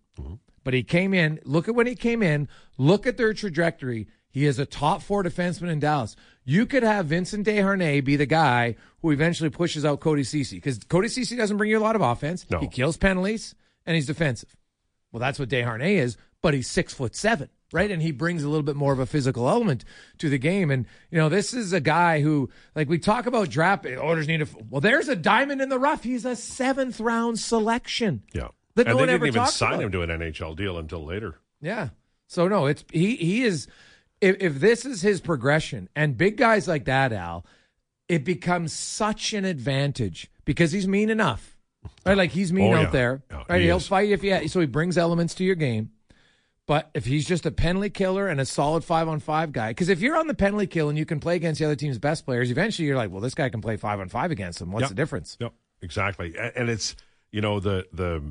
But 0.63 0.73
he 0.73 0.83
came 0.83 1.13
in, 1.13 1.39
look 1.43 1.67
at 1.67 1.75
when 1.75 1.87
he 1.87 1.95
came 1.95 2.23
in, 2.23 2.47
look 2.77 3.05
at 3.05 3.17
their 3.17 3.33
trajectory. 3.33 4.07
He 4.29 4.45
is 4.45 4.57
a 4.59 4.65
top 4.65 5.01
four 5.01 5.23
defenseman 5.23 5.69
in 5.69 5.79
Dallas. 5.79 6.15
You 6.43 6.65
could 6.65 6.83
have 6.83 7.05
Vincent 7.07 7.45
Desharnais 7.45 8.03
be 8.03 8.15
the 8.15 8.25
guy 8.25 8.75
who 9.01 9.11
eventually 9.11 9.49
pushes 9.49 9.85
out 9.85 9.99
Cody 9.99 10.23
Cece 10.23 10.51
because 10.51 10.79
Cody 10.85 11.07
Cece 11.07 11.37
doesn't 11.37 11.57
bring 11.57 11.69
you 11.69 11.77
a 11.77 11.81
lot 11.81 11.95
of 11.95 12.01
offense. 12.01 12.45
No. 12.49 12.59
He 12.59 12.67
kills 12.67 12.97
penalties 12.97 13.55
and 13.85 13.95
he's 13.95 14.07
defensive. 14.07 14.55
Well, 15.11 15.19
that's 15.19 15.37
what 15.37 15.49
Desharnais 15.49 15.97
is, 15.97 16.17
but 16.41 16.53
he's 16.55 16.67
six 16.69 16.93
foot 16.93 17.15
seven, 17.15 17.49
right? 17.71 17.91
And 17.91 18.01
he 18.01 18.11
brings 18.11 18.43
a 18.43 18.49
little 18.49 18.63
bit 18.63 18.75
more 18.75 18.91
of 18.91 18.99
a 18.99 19.05
physical 19.05 19.47
element 19.47 19.85
to 20.17 20.27
the 20.29 20.39
game. 20.39 20.71
And 20.71 20.87
you 21.11 21.19
know, 21.19 21.29
this 21.29 21.53
is 21.53 21.71
a 21.71 21.79
guy 21.79 22.21
who, 22.21 22.49
like, 22.75 22.89
we 22.89 22.97
talk 22.97 23.27
about 23.27 23.49
draft 23.49 23.85
eh, 23.85 23.95
Oilers 23.97 24.27
need 24.27 24.41
a. 24.41 24.47
Well, 24.69 24.81
there's 24.81 25.09
a 25.09 25.15
diamond 25.15 25.61
in 25.61 25.69
the 25.69 25.77
rough. 25.77 26.03
He's 26.03 26.25
a 26.25 26.35
seventh 26.35 26.99
round 26.99 27.37
selection. 27.39 28.23
yeah. 28.33 28.47
That 28.75 28.87
and 28.87 28.97
no 28.97 29.05
they 29.05 29.11
didn't 29.13 29.27
even 29.27 29.45
sign 29.47 29.73
about. 29.73 29.83
him 29.83 29.91
to 29.91 30.01
an 30.01 30.09
NHL 30.09 30.55
deal 30.55 30.77
until 30.77 31.05
later. 31.05 31.39
Yeah. 31.61 31.89
So 32.27 32.47
no, 32.47 32.65
it's 32.65 32.83
he. 32.91 33.15
He 33.15 33.43
is. 33.43 33.67
If, 34.21 34.37
if 34.39 34.59
this 34.59 34.85
is 34.85 35.01
his 35.01 35.19
progression, 35.21 35.89
and 35.95 36.17
big 36.17 36.37
guys 36.37 36.67
like 36.67 36.85
that, 36.85 37.11
Al, 37.13 37.45
it 38.07 38.23
becomes 38.23 38.71
such 38.73 39.33
an 39.33 39.43
advantage 39.45 40.31
because 40.45 40.71
he's 40.71 40.87
mean 40.87 41.09
enough, 41.09 41.57
right? 42.05 42.17
Like 42.17 42.31
he's 42.31 42.53
mean 42.53 42.73
Oh, 42.73 42.77
out 42.77 42.81
yeah. 42.83 42.89
there, 42.89 43.23
right? 43.49 43.59
he 43.61 43.67
He'll 43.67 43.77
is. 43.77 43.87
fight 43.87 44.09
if 44.11 44.23
you. 44.23 44.47
So 44.47 44.59
he 44.61 44.65
brings 44.65 44.97
elements 44.97 45.35
to 45.35 45.43
your 45.43 45.55
game. 45.55 45.91
But 46.65 46.89
if 46.93 47.05
he's 47.05 47.27
just 47.27 47.45
a 47.45 47.51
penalty 47.51 47.89
killer 47.89 48.27
and 48.29 48.39
a 48.39 48.45
solid 48.45 48.85
five 48.85 49.09
on 49.09 49.19
five 49.19 49.51
guy, 49.51 49.71
because 49.71 49.89
if 49.89 49.99
you're 49.99 50.15
on 50.15 50.27
the 50.27 50.33
penalty 50.33 50.65
kill 50.65 50.87
and 50.87 50.97
you 50.97 51.05
can 51.05 51.19
play 51.19 51.35
against 51.35 51.59
the 51.59 51.65
other 51.65 51.75
team's 51.75 51.99
best 51.99 52.25
players, 52.25 52.49
eventually 52.49 52.87
you're 52.87 52.95
like, 52.95 53.11
well, 53.11 53.19
this 53.19 53.35
guy 53.35 53.49
can 53.49 53.59
play 53.59 53.75
five 53.75 53.99
on 53.99 54.07
five 54.07 54.31
against 54.31 54.61
him. 54.61 54.71
What's 54.71 54.83
Yep. 54.83 54.89
the 54.89 54.95
difference? 54.95 55.35
Yep, 55.41 55.53
exactly. 55.81 56.33
And 56.55 56.69
it's 56.69 56.95
you 57.33 57.41
know 57.41 57.59
the 57.59 57.85
the 57.91 58.23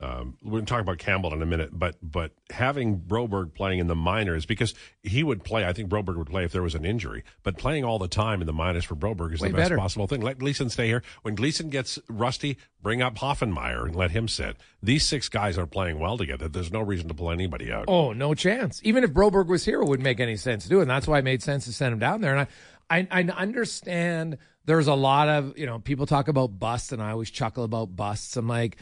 um, 0.00 0.38
we're 0.42 0.52
going 0.52 0.64
to 0.64 0.70
talk 0.70 0.80
about 0.80 0.96
Campbell 0.96 1.34
in 1.34 1.42
a 1.42 1.46
minute, 1.46 1.70
but 1.72 1.96
but 2.02 2.32
having 2.50 2.98
Broberg 2.98 3.54
playing 3.54 3.80
in 3.80 3.86
the 3.86 3.94
minors 3.94 4.46
because 4.46 4.74
he 5.02 5.22
would 5.22 5.44
play. 5.44 5.66
I 5.66 5.74
think 5.74 5.90
Broberg 5.90 6.16
would 6.16 6.28
play 6.28 6.44
if 6.44 6.52
there 6.52 6.62
was 6.62 6.74
an 6.74 6.86
injury, 6.86 7.22
but 7.42 7.58
playing 7.58 7.84
all 7.84 7.98
the 7.98 8.08
time 8.08 8.40
in 8.40 8.46
the 8.46 8.52
minors 8.52 8.84
for 8.84 8.94
Broberg 8.94 9.34
is 9.34 9.40
Way 9.40 9.48
the 9.48 9.54
best 9.54 9.64
better. 9.68 9.76
possible 9.76 10.06
thing. 10.06 10.22
Let 10.22 10.38
Gleason 10.38 10.70
stay 10.70 10.86
here. 10.86 11.02
When 11.20 11.34
Gleason 11.34 11.68
gets 11.68 11.98
rusty, 12.08 12.56
bring 12.82 13.02
up 13.02 13.16
Hoefenmayer 13.16 13.84
and 13.84 13.94
let 13.94 14.10
him 14.12 14.26
sit. 14.26 14.56
These 14.82 15.06
six 15.06 15.28
guys 15.28 15.58
are 15.58 15.66
playing 15.66 15.98
well 15.98 16.16
together. 16.16 16.48
There's 16.48 16.72
no 16.72 16.80
reason 16.80 17.08
to 17.08 17.14
pull 17.14 17.30
anybody 17.30 17.70
out. 17.70 17.84
Oh, 17.86 18.14
no 18.14 18.32
chance. 18.32 18.80
Even 18.82 19.04
if 19.04 19.10
Broberg 19.10 19.48
was 19.48 19.66
here, 19.66 19.82
it 19.82 19.86
wouldn't 19.86 20.04
make 20.04 20.20
any 20.20 20.36
sense 20.36 20.62
to 20.62 20.70
do 20.70 20.78
it. 20.78 20.82
And 20.82 20.90
that's 20.90 21.06
why 21.06 21.18
it 21.18 21.24
made 21.24 21.42
sense 21.42 21.66
to 21.66 21.74
send 21.74 21.92
him 21.92 21.98
down 21.98 22.22
there. 22.22 22.34
And 22.34 22.48
I, 22.88 22.98
I, 22.98 23.06
I 23.10 23.42
understand 23.42 24.38
there's 24.64 24.86
a 24.86 24.94
lot 24.94 25.28
of 25.28 25.58
you 25.58 25.66
know 25.66 25.78
people 25.78 26.06
talk 26.06 26.28
about 26.28 26.58
busts, 26.58 26.92
and 26.92 27.02
I 27.02 27.10
always 27.10 27.30
chuckle 27.30 27.64
about 27.64 27.94
busts. 27.94 28.36
I'm 28.36 28.48
like, 28.48 28.76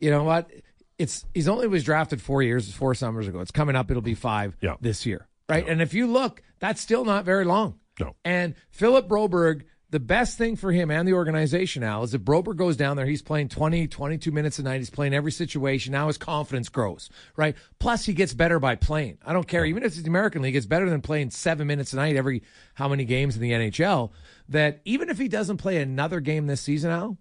you 0.00 0.10
know 0.10 0.24
what? 0.24 0.50
It's 0.98 1.24
he's 1.34 1.48
only 1.48 1.68
was 1.68 1.84
drafted 1.84 2.20
four 2.20 2.42
years, 2.42 2.72
four 2.72 2.94
summers 2.94 3.28
ago. 3.28 3.40
It's 3.40 3.50
coming 3.52 3.76
up. 3.76 3.90
It'll 3.90 4.02
be 4.02 4.14
five 4.14 4.56
Yeah. 4.60 4.74
this 4.80 5.06
year, 5.06 5.28
right? 5.48 5.66
And 5.68 5.80
if 5.80 5.94
you 5.94 6.06
look, 6.08 6.42
that's 6.58 6.80
still 6.80 7.04
not 7.04 7.24
very 7.24 7.44
long. 7.44 7.78
No. 8.00 8.14
And 8.24 8.54
Philip 8.70 9.08
Broberg, 9.08 9.62
the 9.90 10.00
best 10.00 10.36
thing 10.36 10.54
for 10.56 10.70
him 10.70 10.90
and 10.90 11.06
the 11.08 11.14
organization 11.14 11.80
now 11.82 12.02
is 12.02 12.12
if 12.14 12.20
Broberg 12.22 12.56
goes 12.56 12.76
down 12.76 12.96
there, 12.96 13.06
he's 13.06 13.22
playing 13.22 13.48
20, 13.48 13.86
22 13.88 14.30
minutes 14.32 14.58
a 14.58 14.62
night. 14.62 14.78
He's 14.78 14.90
playing 14.90 15.14
every 15.14 15.32
situation. 15.32 15.92
Now 15.92 16.08
his 16.08 16.18
confidence 16.18 16.68
grows, 16.68 17.08
right? 17.36 17.56
Plus, 17.78 18.04
he 18.04 18.12
gets 18.12 18.34
better 18.34 18.58
by 18.58 18.74
playing. 18.74 19.18
I 19.24 19.32
don't 19.32 19.46
care. 19.48 19.64
Even 19.64 19.82
if 19.84 19.92
it's 19.92 20.02
the 20.02 20.08
American 20.08 20.42
League, 20.42 20.56
it's 20.56 20.66
better 20.66 20.90
than 20.90 21.00
playing 21.00 21.30
seven 21.30 21.66
minutes 21.66 21.92
a 21.92 21.96
night 21.96 22.16
every 22.16 22.42
how 22.74 22.88
many 22.88 23.04
games 23.04 23.34
in 23.36 23.42
the 23.42 23.52
NHL. 23.52 24.10
That 24.48 24.80
even 24.84 25.08
if 25.10 25.18
he 25.18 25.28
doesn't 25.28 25.56
play 25.58 25.78
another 25.80 26.20
game 26.20 26.46
this 26.46 26.60
season, 26.60 26.90
Al, 26.90 27.16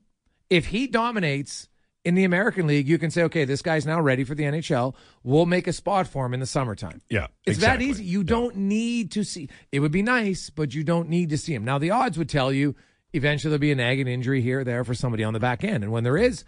if 0.50 0.66
he 0.68 0.88
dominates 0.88 1.70
in 2.08 2.16
the 2.16 2.24
American 2.24 2.68
League, 2.68 2.88
you 2.88 2.98
can 2.98 3.12
say, 3.12 3.24
okay, 3.24 3.44
this 3.46 3.62
guy's 3.62 3.86
now 3.86 4.00
ready 4.00 4.24
for 4.24 4.34
the 4.36 4.44
NHL. 4.44 4.96
We'll 5.24 5.46
make 5.46 5.68
a 5.68 5.74
spot 5.74 6.08
for 6.08 6.26
him 6.26 6.34
in 6.34 6.40
the 6.40 6.46
summertime. 6.46 7.02
Yeah, 7.10 7.28
It's 7.46 7.58
exactly. 7.58 7.86
that 7.86 7.92
easy. 7.92 8.04
You 8.06 8.20
Yeah. 8.20 8.26
don't 8.26 8.56
need 8.58 9.12
to 9.12 9.24
see. 9.24 9.50
It 9.72 9.80
would 9.82 9.92
be 9.92 10.02
nice, 10.02 10.50
but 10.50 10.74
you 10.74 10.84
don't 10.84 11.10
need 11.10 11.30
to 11.30 11.38
see 11.38 11.54
him. 11.54 11.64
Now, 11.66 11.78
the 11.78 11.92
odds 11.92 12.18
would 12.18 12.30
tell 12.30 12.52
you 12.54 12.76
eventually 13.14 13.50
there'll 13.52 13.60
be 13.60 13.72
a 13.72 13.76
nagging 13.76 14.08
injury 14.08 14.42
here 14.42 14.60
or 14.60 14.64
there 14.64 14.84
for 14.84 14.94
somebody 14.94 15.24
on 15.24 15.34
the 15.34 15.40
back 15.40 15.64
end. 15.64 15.84
And 15.84 15.92
when 15.92 16.04
there 16.04 16.18
is, 16.18 16.44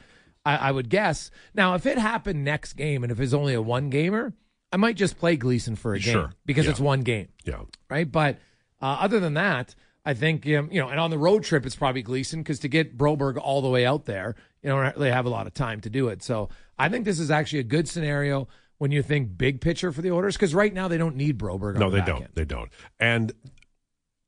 I, 0.46 0.56
I 0.56 0.72
would 0.72 0.90
guess. 0.90 1.30
Now, 1.54 1.74
if 1.76 1.86
it 1.86 1.98
happened 1.98 2.44
next 2.46 2.74
game 2.74 3.04
and 3.04 3.12
if 3.12 3.20
it's 3.20 3.34
only 3.34 3.54
a 3.54 3.62
one 3.62 3.90
gamer, 3.90 4.34
I 4.72 4.78
might 4.78 4.96
just 4.96 5.18
play 5.18 5.36
Gleason 5.36 5.76
for 5.76 5.94
a 5.94 6.00
game 6.00 6.14
Sure. 6.14 6.32
because 6.46 6.66
Yeah. 6.66 6.72
it's 6.72 6.80
one 6.80 7.02
game 7.02 7.28
Yeah. 7.44 7.64
right? 7.90 8.10
But 8.10 8.38
uh, 8.82 8.98
other 9.02 9.20
than 9.20 9.34
that, 9.34 9.76
I 10.06 10.14
think 10.14 10.46
um, 10.48 10.70
you 10.72 10.80
know, 10.80 10.88
and 10.90 11.00
on 11.00 11.10
the 11.12 11.18
road 11.18 11.44
trip, 11.44 11.66
it's 11.66 11.76
probably 11.76 12.02
Gleason 12.02 12.40
because 12.42 12.60
to 12.60 12.70
get 12.70 12.98
Broberg 12.98 13.38
all 13.38 13.62
the 13.62 13.68
way 13.70 13.86
out 13.86 14.06
there, 14.06 14.36
you 14.64 14.70
don't 14.70 14.96
really 14.96 15.12
have 15.12 15.26
a 15.26 15.30
lot 15.30 15.48
of 15.48 15.54
time 15.54 15.82
to 15.82 15.90
do 15.90 16.08
it. 16.10 16.22
So 16.24 16.50
I 16.78 16.90
think 16.90 17.06
this 17.06 17.20
is 17.20 17.32
actually 17.32 17.60
a 17.60 17.64
good 17.64 17.88
scenario 17.88 18.48
when 18.78 18.92
you 18.92 19.02
think 19.04 19.38
big 19.38 19.62
picture 19.62 19.92
for 19.92 20.02
the 20.02 20.12
Oilers 20.12 20.36
because 20.36 20.56
right 20.56 20.74
now 20.74 20.88
they 20.88 20.98
don't 20.98 21.16
need 21.16 21.38
Broberg. 21.38 21.76
on 21.76 21.80
No, 21.80 21.90
the 21.90 21.96
they 21.96 22.00
back 22.00 22.08
don't. 22.08 22.22
end. 22.24 22.30
They 22.34 22.46
don't. 22.46 22.70
And 23.00 23.32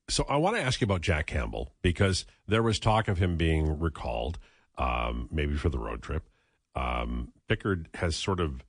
so 0.10 0.26
I 0.28 0.38
want 0.38 0.58
to 0.58 0.62
ask 0.62 0.82
you 0.82 0.86
about 0.86 1.02
Jack 1.02 1.28
Campbell 1.28 1.74
because 1.82 2.26
there 2.48 2.62
was 2.64 2.80
talk 2.80 3.08
of 3.08 3.18
him 3.18 3.38
being 3.38 3.80
recalled, 3.80 4.40
um, 4.78 5.30
maybe 5.32 5.56
for 5.56 5.70
the 5.70 5.80
road 5.80 6.02
trip. 6.02 6.28
Um, 6.76 7.32
Pickard 7.48 7.88
has 7.96 8.16
sort 8.16 8.40
of, 8.40 8.64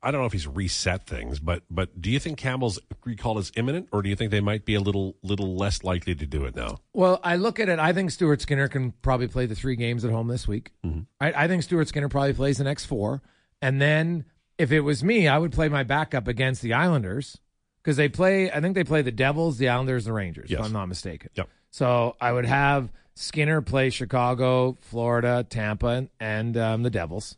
I 0.00 0.12
don't 0.12 0.20
know 0.20 0.26
if 0.26 0.32
he's 0.32 0.46
reset 0.46 1.06
things, 1.06 1.40
but 1.40 1.62
but 1.68 2.00
do 2.00 2.10
you 2.10 2.20
think 2.20 2.38
Campbell's 2.38 2.78
recall 3.04 3.38
is 3.38 3.50
imminent, 3.56 3.88
or 3.90 4.00
do 4.00 4.08
you 4.08 4.14
think 4.14 4.30
they 4.30 4.40
might 4.40 4.64
be 4.64 4.74
a 4.74 4.80
little 4.80 5.16
little 5.22 5.56
less 5.56 5.82
likely 5.82 6.14
to 6.14 6.26
do 6.26 6.44
it 6.44 6.54
now? 6.54 6.78
Well, 6.92 7.18
I 7.24 7.36
look 7.36 7.58
at 7.58 7.68
it. 7.68 7.80
I 7.80 7.92
think 7.92 8.12
Stuart 8.12 8.40
Skinner 8.40 8.68
can 8.68 8.92
probably 9.02 9.26
play 9.26 9.46
the 9.46 9.56
three 9.56 9.74
games 9.74 10.04
at 10.04 10.12
home 10.12 10.28
this 10.28 10.46
week. 10.46 10.72
I, 11.20 11.32
I 11.44 11.48
think 11.48 11.64
Stuart 11.64 11.88
Skinner 11.88 12.08
probably 12.08 12.32
plays 12.32 12.58
the 12.58 12.64
next 12.64 12.86
four, 12.86 13.22
and 13.60 13.80
then 13.80 14.24
if 14.56 14.70
it 14.70 14.80
was 14.80 15.02
me, 15.02 15.26
I 15.26 15.36
would 15.36 15.52
play 15.52 15.68
my 15.68 15.82
backup 15.82 16.28
against 16.28 16.62
the 16.62 16.74
Islanders 16.74 17.38
because 17.82 17.96
they 17.96 18.08
play. 18.08 18.52
I 18.52 18.60
think 18.60 18.76
they 18.76 18.84
play 18.84 19.02
the 19.02 19.12
Devils, 19.12 19.58
the 19.58 19.68
Islanders, 19.68 20.04
the 20.04 20.12
Rangers. 20.12 20.48
Yes. 20.48 20.60
If 20.60 20.66
I'm 20.66 20.72
not 20.72 20.86
mistaken. 20.86 21.30
Yep. 21.34 21.48
So 21.70 22.14
I 22.20 22.32
would 22.32 22.46
have 22.46 22.90
Skinner 23.16 23.62
play 23.62 23.90
Chicago, 23.90 24.76
Florida, 24.80 25.44
Tampa, 25.48 25.86
and, 25.88 26.08
and 26.20 26.56
um, 26.56 26.82
the 26.84 26.90
Devils, 26.90 27.36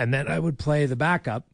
and 0.00 0.12
then 0.12 0.26
I 0.26 0.40
would 0.40 0.58
play 0.58 0.86
the 0.86 0.96
backup 0.96 1.46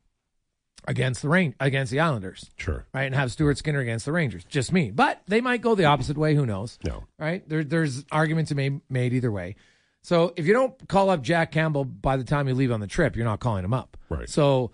against 0.87 1.23
the 1.23 1.29
rain 1.29 1.55
against 1.61 1.91
the 1.93 2.01
Islanders, 2.01 2.51
Sure. 2.57 2.87
right, 2.95 3.05
and 3.05 3.15
have 3.15 3.33
Stuart 3.33 3.59
Skinner 3.59 3.81
against 3.81 4.05
the 4.07 4.13
Rangers. 4.13 4.45
Just 4.45 4.73
me, 4.73 4.91
but 4.91 5.21
they 5.27 5.41
might 5.41 5.61
go 5.63 5.75
the 5.75 5.87
opposite 5.87 6.17
way. 6.17 6.35
Who 6.35 6.47
knows? 6.47 6.79
No. 6.85 7.05
right? 7.19 7.47
There, 7.49 7.65
there's 7.65 8.05
arguments 8.13 8.53
made 8.55 8.81
made 8.89 9.13
either 9.13 9.33
way. 9.33 9.57
So 10.03 10.33
if 10.37 10.47
you 10.47 10.53
don't 10.53 10.89
call 10.89 11.11
up 11.11 11.23
Jack 11.23 11.51
Campbell 11.51 11.85
by 11.85 12.17
the 12.17 12.23
time 12.25 12.47
you 12.47 12.55
leave 12.55 12.71
on 12.71 12.81
the 12.81 12.87
trip, 12.87 13.17
you're 13.17 13.25
not 13.25 13.41
calling 13.41 13.65
him 13.65 13.75
up. 13.75 13.97
Right. 14.09 14.29
So, 14.29 14.71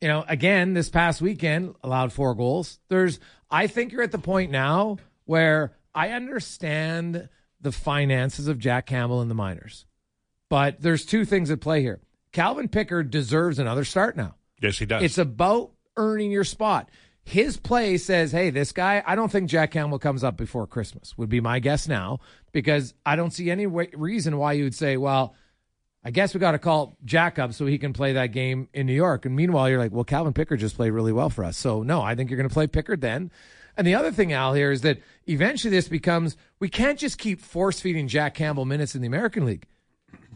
you 0.00 0.06
know, 0.06 0.24
again, 0.28 0.74
this 0.74 0.88
past 0.88 1.20
weekend 1.20 1.74
allowed 1.82 2.12
four 2.12 2.34
goals. 2.36 2.78
There's, 2.88 3.18
I 3.50 3.66
think 3.66 3.90
you're 3.90 4.02
at 4.04 4.12
the 4.12 4.18
point 4.18 4.52
now 4.52 4.98
where 5.24 5.72
I 5.96 6.10
understand 6.10 7.28
the 7.60 7.72
finances 7.72 8.46
of 8.46 8.60
Jack 8.60 8.86
Campbell 8.86 9.20
and 9.20 9.28
the 9.28 9.34
minors, 9.34 9.84
but 10.48 10.80
there's 10.80 11.04
two 11.04 11.24
things 11.24 11.50
at 11.50 11.60
play 11.60 11.80
here. 11.82 12.00
Calvin 12.30 12.68
Pickard 12.68 13.10
deserves 13.10 13.58
another 13.58 13.84
start 13.84 14.16
now. 14.16 14.36
Yes, 14.60 14.78
he 14.78 14.86
does. 14.86 15.02
It's 15.02 15.18
about 15.18 15.72
earning 15.96 16.30
your 16.30 16.44
spot. 16.44 16.90
His 17.24 17.58
play 17.58 17.98
says, 17.98 18.32
hey, 18.32 18.48
this 18.50 18.72
guy, 18.72 19.02
I 19.06 19.14
don't 19.14 19.30
think 19.30 19.50
Jack 19.50 19.72
Campbell 19.72 19.98
comes 19.98 20.24
up 20.24 20.38
before 20.38 20.66
Christmas, 20.66 21.16
would 21.18 21.28
be 21.28 21.42
my 21.42 21.58
guess 21.58 21.86
now, 21.86 22.20
because 22.52 22.94
I 23.04 23.16
don't 23.16 23.32
see 23.32 23.50
any 23.50 23.66
way, 23.66 23.90
reason 23.92 24.38
why 24.38 24.54
you 24.54 24.64
would 24.64 24.74
say, 24.74 24.96
well, 24.96 25.34
I 26.02 26.10
guess 26.10 26.32
we 26.32 26.40
got 26.40 26.52
to 26.52 26.58
call 26.58 26.96
Jack 27.04 27.38
up 27.38 27.52
so 27.52 27.66
he 27.66 27.76
can 27.76 27.92
play 27.92 28.14
that 28.14 28.28
game 28.28 28.68
in 28.72 28.86
New 28.86 28.94
York. 28.94 29.26
And 29.26 29.36
meanwhile, 29.36 29.68
you're 29.68 29.78
like, 29.78 29.92
well, 29.92 30.04
Calvin 30.04 30.32
Pickard 30.32 30.60
just 30.60 30.76
played 30.76 30.92
really 30.92 31.12
well 31.12 31.28
for 31.28 31.44
us. 31.44 31.58
So, 31.58 31.82
no, 31.82 32.00
I 32.00 32.14
think 32.14 32.30
you're 32.30 32.38
going 32.38 32.48
to 32.48 32.54
play 32.54 32.66
Pickard 32.66 33.02
then. 33.02 33.30
And 33.76 33.86
the 33.86 33.94
other 33.94 34.10
thing, 34.10 34.32
Al, 34.32 34.54
here 34.54 34.72
is 34.72 34.80
that 34.80 35.02
eventually 35.26 35.70
this 35.70 35.88
becomes 35.88 36.36
we 36.60 36.68
can't 36.68 36.98
just 36.98 37.18
keep 37.18 37.40
force 37.40 37.78
feeding 37.78 38.08
Jack 38.08 38.34
Campbell 38.34 38.64
minutes 38.64 38.94
in 38.94 39.02
the 39.02 39.06
American 39.06 39.44
League. 39.44 39.66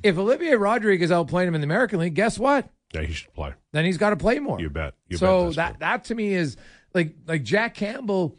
If 0.02 0.18
Olivier 0.18 0.56
Rodrigue 0.56 1.00
is 1.02 1.10
out 1.10 1.28
playing 1.28 1.48
him 1.48 1.54
in 1.54 1.60
the 1.60 1.66
American 1.66 2.00
League, 2.00 2.14
guess 2.14 2.38
what? 2.38 2.68
Yeah, 2.92 3.02
he 3.02 3.12
should 3.12 3.32
play. 3.34 3.52
Then 3.72 3.84
he's 3.84 3.99
got 3.99 4.11
to 4.11 4.16
play 4.16 4.38
more. 4.38 4.61
You 4.61 4.70
bet. 4.70 4.94
You 5.08 5.16
so 5.16 5.46
bet 5.46 5.56
that 5.56 5.68
true. 5.68 5.76
that 5.80 6.04
to 6.04 6.14
me 6.14 6.34
is 6.34 6.56
like 6.94 7.14
like 7.26 7.42
Jack 7.42 7.75
Campbell. 7.75 8.37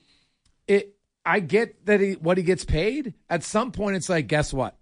It 0.68 0.96
I 1.26 1.40
get 1.40 1.86
that 1.86 2.00
he 2.00 2.14
what 2.14 2.38
he 2.38 2.44
gets 2.44 2.66
paid. 2.66 3.14
At 3.30 3.44
some 3.44 3.72
point, 3.72 3.96
it's 3.96 4.10
like, 4.10 4.28
guess 4.28 4.54
what, 4.54 4.78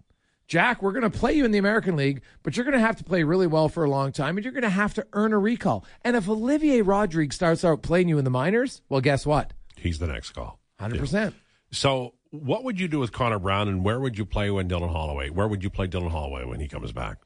Jack, 0.48 0.82
we're 0.82 0.92
going 0.92 1.10
to 1.10 1.18
play 1.18 1.32
you 1.32 1.44
in 1.44 1.50
the 1.50 1.58
American 1.58 1.96
League, 1.96 2.22
but 2.42 2.56
you're 2.56 2.64
going 2.64 2.78
to 2.78 2.80
have 2.80 2.96
to 2.96 3.04
play 3.04 3.22
really 3.22 3.46
well 3.46 3.68
for 3.68 3.84
a 3.84 3.90
long 3.90 4.12
time, 4.12 4.36
and 4.36 4.44
you're 4.44 4.52
going 4.52 4.62
to 4.62 4.68
have 4.68 4.92
to 4.94 5.06
earn 5.12 5.32
a 5.32 5.38
recall. 5.38 5.84
And 6.02 6.16
if 6.16 6.28
Olivier 6.28 6.82
Rodrigue 6.82 7.32
starts 7.32 7.64
out 7.64 7.82
playing 7.82 8.08
you 8.08 8.18
in 8.18 8.24
the 8.24 8.30
minors, 8.30 8.82
well, 8.88 9.00
guess 9.00 9.24
what, 9.24 9.52
He's 9.76 9.98
the 9.98 10.06
next 10.06 10.32
call. 10.32 10.60
hundred 10.78 11.00
percent. 11.00 11.34
So, 11.70 12.14
what 12.30 12.64
would 12.64 12.78
you 12.78 12.88
do 12.88 12.98
with 12.98 13.12
Connor 13.12 13.38
Brown, 13.38 13.68
and 13.68 13.84
where 13.84 14.00
would 14.00 14.18
you 14.18 14.24
play 14.26 14.50
when 14.50 14.68
Dylan 14.68 14.90
Holloway? 14.90 15.30
Where 15.30 15.48
would 15.48 15.62
you 15.62 15.70
play 15.70 15.86
Dylan 15.86 16.10
Holloway 16.10 16.44
when 16.44 16.60
he 16.60 16.68
comes 16.68 16.92
back? 16.92 17.18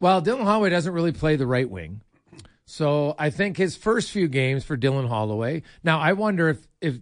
Well, 0.00 0.22
Dylan 0.22 0.44
Holloway 0.44 0.70
doesn't 0.70 0.92
really 0.92 1.12
play 1.12 1.36
the 1.36 1.46
right 1.46 1.68
wing. 1.68 2.00
So 2.64 3.14
I 3.18 3.30
think 3.30 3.56
his 3.56 3.76
first 3.76 4.10
few 4.12 4.28
games 4.28 4.64
for 4.64 4.76
Dylan 4.76 5.08
Holloway. 5.08 5.62
Now 5.82 5.98
I 5.98 6.12
wonder 6.12 6.48
if 6.50 6.66
if 6.80 6.96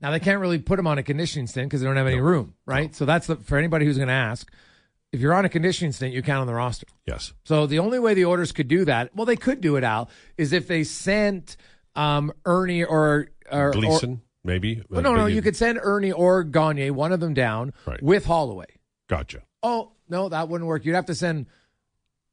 now 0.00 0.10
they 0.10 0.18
can't 0.20 0.40
really 0.40 0.58
put 0.58 0.78
him 0.78 0.86
on 0.86 0.98
a 0.98 1.02
conditioning 1.02 1.46
stint 1.46 1.68
because 1.68 1.80
they 1.80 1.86
don't 1.86 1.96
have 1.96 2.08
any 2.08 2.20
room, 2.20 2.54
right? 2.66 2.94
So 2.94 3.04
that's 3.04 3.28
the, 3.28 3.36
for 3.36 3.56
anybody 3.56 3.86
who's 3.86 3.96
going 3.96 4.08
to 4.08 4.14
ask. 4.14 4.50
If 5.12 5.20
you're 5.20 5.34
on 5.34 5.44
a 5.44 5.48
conditioning 5.48 5.92
stint, 5.92 6.12
you 6.14 6.22
count 6.22 6.40
on 6.40 6.46
the 6.48 6.54
roster. 6.54 6.86
Yes. 7.06 7.34
So 7.44 7.66
the 7.66 7.78
only 7.78 7.98
way 8.00 8.14
the 8.14 8.24
Oilers 8.24 8.50
could 8.50 8.66
do 8.66 8.84
that, 8.86 9.14
well, 9.14 9.26
they 9.26 9.36
could 9.36 9.60
do 9.60 9.76
it, 9.76 9.84
Al, 9.84 10.08
is 10.38 10.52
if 10.54 10.66
they 10.66 10.82
sent 10.84 11.56
um, 11.94 12.32
Erne 12.46 12.82
or 12.84 13.28
or 13.50 13.68
or- 13.68 13.72
Gleason, 13.72 14.22
maybe. 14.42 14.82
well, 14.88 15.02
no, 15.02 15.14
no, 15.14 15.26
you 15.26 15.40
could 15.42 15.54
send 15.54 15.78
Erne 15.80 16.10
or 16.12 16.42
Gagne, 16.42 16.90
one 16.90 17.12
of 17.12 17.20
them 17.20 17.34
down 17.34 17.72
Right. 17.86 18.02
with 18.02 18.24
Holloway. 18.24 18.66
Gotcha. 19.08 19.42
Oh, 19.62 19.92
no, 20.08 20.28
that 20.30 20.48
wouldn't 20.48 20.66
work. 20.66 20.84
You'd 20.84 20.94
have 20.96 21.06
to 21.06 21.14
send 21.14 21.46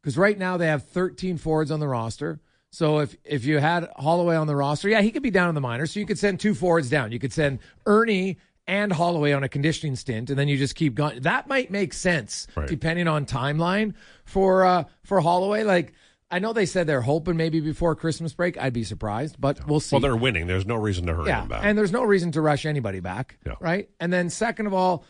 because 0.01 0.17
right 0.17 0.37
now 0.37 0.57
they 0.57 0.67
have 0.67 0.87
13 0.87 1.37
forwards 1.37 1.71
on 1.71 1.79
the 1.79 1.87
roster. 1.87 2.39
So 2.71 2.99
if 2.99 3.15
if 3.23 3.45
you 3.45 3.57
had 3.57 3.87
Holloway 3.97 4.35
on 4.35 4.45
the 4.47 4.55
roster, 4.55 4.89
yeah, 4.89 5.01
he 5.01 5.11
could 5.11 5.23
be 5.23 5.31
down 5.31 5.49
in 5.49 5.55
the 5.55 5.61
minors. 5.61 5.91
So 5.91 5.99
you 5.99 6.05
could 6.05 6.19
send 6.19 6.39
two 6.39 6.53
forwards 6.53 6.89
down. 6.89 7.11
You 7.11 7.19
could 7.19 7.33
send 7.33 7.59
Erne 7.87 8.35
and 8.67 8.91
Holloway 8.93 9.31
on 9.31 9.43
a 9.43 9.49
conditioning 9.49 9.95
stint, 9.95 10.29
and 10.29 10.37
then 10.37 10.47
you 10.47 10.55
just 10.57 10.75
keep 10.75 10.93
going. 10.93 11.21
That 11.21 11.47
might 11.47 11.71
make 11.71 11.93
sense 11.93 12.45
Right. 12.55 12.67
depending 12.67 13.07
on 13.07 13.25
timeline 13.25 13.95
for 14.25 14.65
uh, 14.65 14.83
for 15.03 15.19
Holloway. 15.19 15.63
Like 15.63 15.93
I 16.29 16.37
know 16.37 16.53
they 16.53 16.67
said 16.67 16.85
they're 16.85 17.01
hoping 17.01 17.37
maybe 17.37 17.59
before 17.59 17.95
Christmas 17.95 18.33
break. 18.33 18.55
I'd 18.59 18.71
be 18.73 18.83
surprised, 18.83 19.37
but 19.41 19.67
we'll 19.67 19.79
see. 19.79 19.95
Well, 19.95 20.01
they're 20.01 20.15
winning. 20.15 20.45
There's 20.45 20.67
no 20.67 20.75
reason 20.75 21.07
to 21.07 21.15
hurry 21.15 21.25
Yeah, 21.29 21.39
them 21.39 21.49
back. 21.49 21.61
and 21.63 21.75
there's 21.75 21.91
no 21.91 22.03
reason 22.03 22.31
to 22.33 22.41
rush 22.41 22.67
anybody 22.67 22.99
back, 22.99 23.39
Yeah. 23.47 23.53
right? 23.59 23.89
And 23.99 24.13
then 24.13 24.29
second 24.29 24.67
of 24.67 24.75
all, 24.75 25.03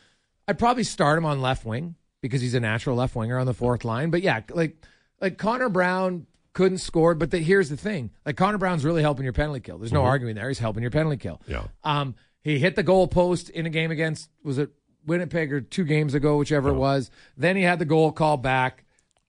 I'd 0.47 0.57
probably 0.57 0.85
start 0.85 1.17
him 1.17 1.25
on 1.25 1.41
left 1.41 1.65
wing 1.65 1.95
because 2.21 2.41
he's 2.41 2.53
a 2.53 2.59
natural 2.59 2.95
left 2.95 3.15
winger 3.15 3.37
on 3.37 3.45
the 3.45 3.53
fourth 3.53 3.83
line. 3.85 4.09
But 4.09 4.21
yeah, 4.21 4.41
like 4.51 4.77
like 5.21 5.37
Connor 5.37 5.69
Brown 5.69 6.25
couldn't 6.53 6.79
score, 6.79 7.13
but 7.15 7.31
the, 7.31 7.39
here's 7.39 7.69
the 7.69 7.77
thing: 7.77 8.11
like 8.25 8.35
Connor 8.37 8.57
Brown's 8.57 8.83
really 8.85 9.01
helping 9.01 9.23
your 9.23 9.33
penalty 9.33 9.59
kill. 9.61 9.77
There's 9.77 9.93
no 9.93 10.03
arguing 10.03 10.35
there; 10.35 10.47
he's 10.47 10.59
helping 10.59 10.81
your 10.83 10.91
penalty 10.91 11.17
kill. 11.17 11.41
Mm-hmm. 11.47 11.51
Yeah. 11.51 11.63
Um, 11.83 12.15
he 12.41 12.57
hit 12.59 12.75
the 12.75 12.83
goal 12.83 13.07
post 13.07 13.49
in 13.49 13.65
a 13.65 13.69
game 13.69 13.91
against 13.91 14.29
was 14.43 14.57
it 14.57 14.69
Winnipeg 15.05 15.51
or 15.53 15.61
two 15.61 15.83
games 15.85 16.13
ago, 16.13 16.37
whichever 16.37 16.69
it 16.69 16.73
was. 16.75 17.11
Then 17.37 17.55
he 17.55 17.63
had 17.63 17.79
the 17.79 17.85
goal 17.85 18.11
called 18.11 18.41
back. 18.41 18.85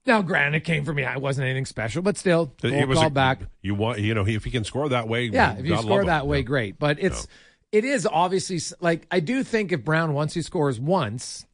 Now, 0.06 0.22
granted, 0.22 0.58
it 0.58 0.64
came 0.64 0.84
from 0.84 0.96
me. 0.96 1.04
It 1.04 1.20
wasn't 1.20 1.44
anything 1.44 1.66
special, 1.66 2.00
but 2.02 2.16
still, 2.16 2.54
It 2.62 2.88
was 2.88 2.96
called 2.98 3.12
a- 3.12 3.14
back. 3.14 3.40
You 3.60 3.74
want, 3.74 3.98
you 4.00 4.14
know, 4.14 4.26
if 4.26 4.44
he 4.44 4.50
can 4.50 4.64
score 4.64 4.88
that 4.88 5.06
way, 5.08 5.24
Yeah, 5.26 5.58
if 5.58 5.66
you 5.66 5.76
score 5.76 6.04
that 6.06 6.22
him. 6.22 6.28
way, 6.28 6.38
Yeah. 6.38 6.42
great. 6.44 6.78
But 6.78 6.98
it's 7.00 7.26
it 7.70 7.84
is 7.84 8.06
obviously 8.10 8.58
like 8.80 9.06
I 9.10 9.20
do 9.20 9.44
think 9.44 9.72
if 9.72 9.84
Brown 9.84 10.14
once 10.14 10.32
he 10.34 10.42
scores 10.42 10.80
once, 10.80 11.46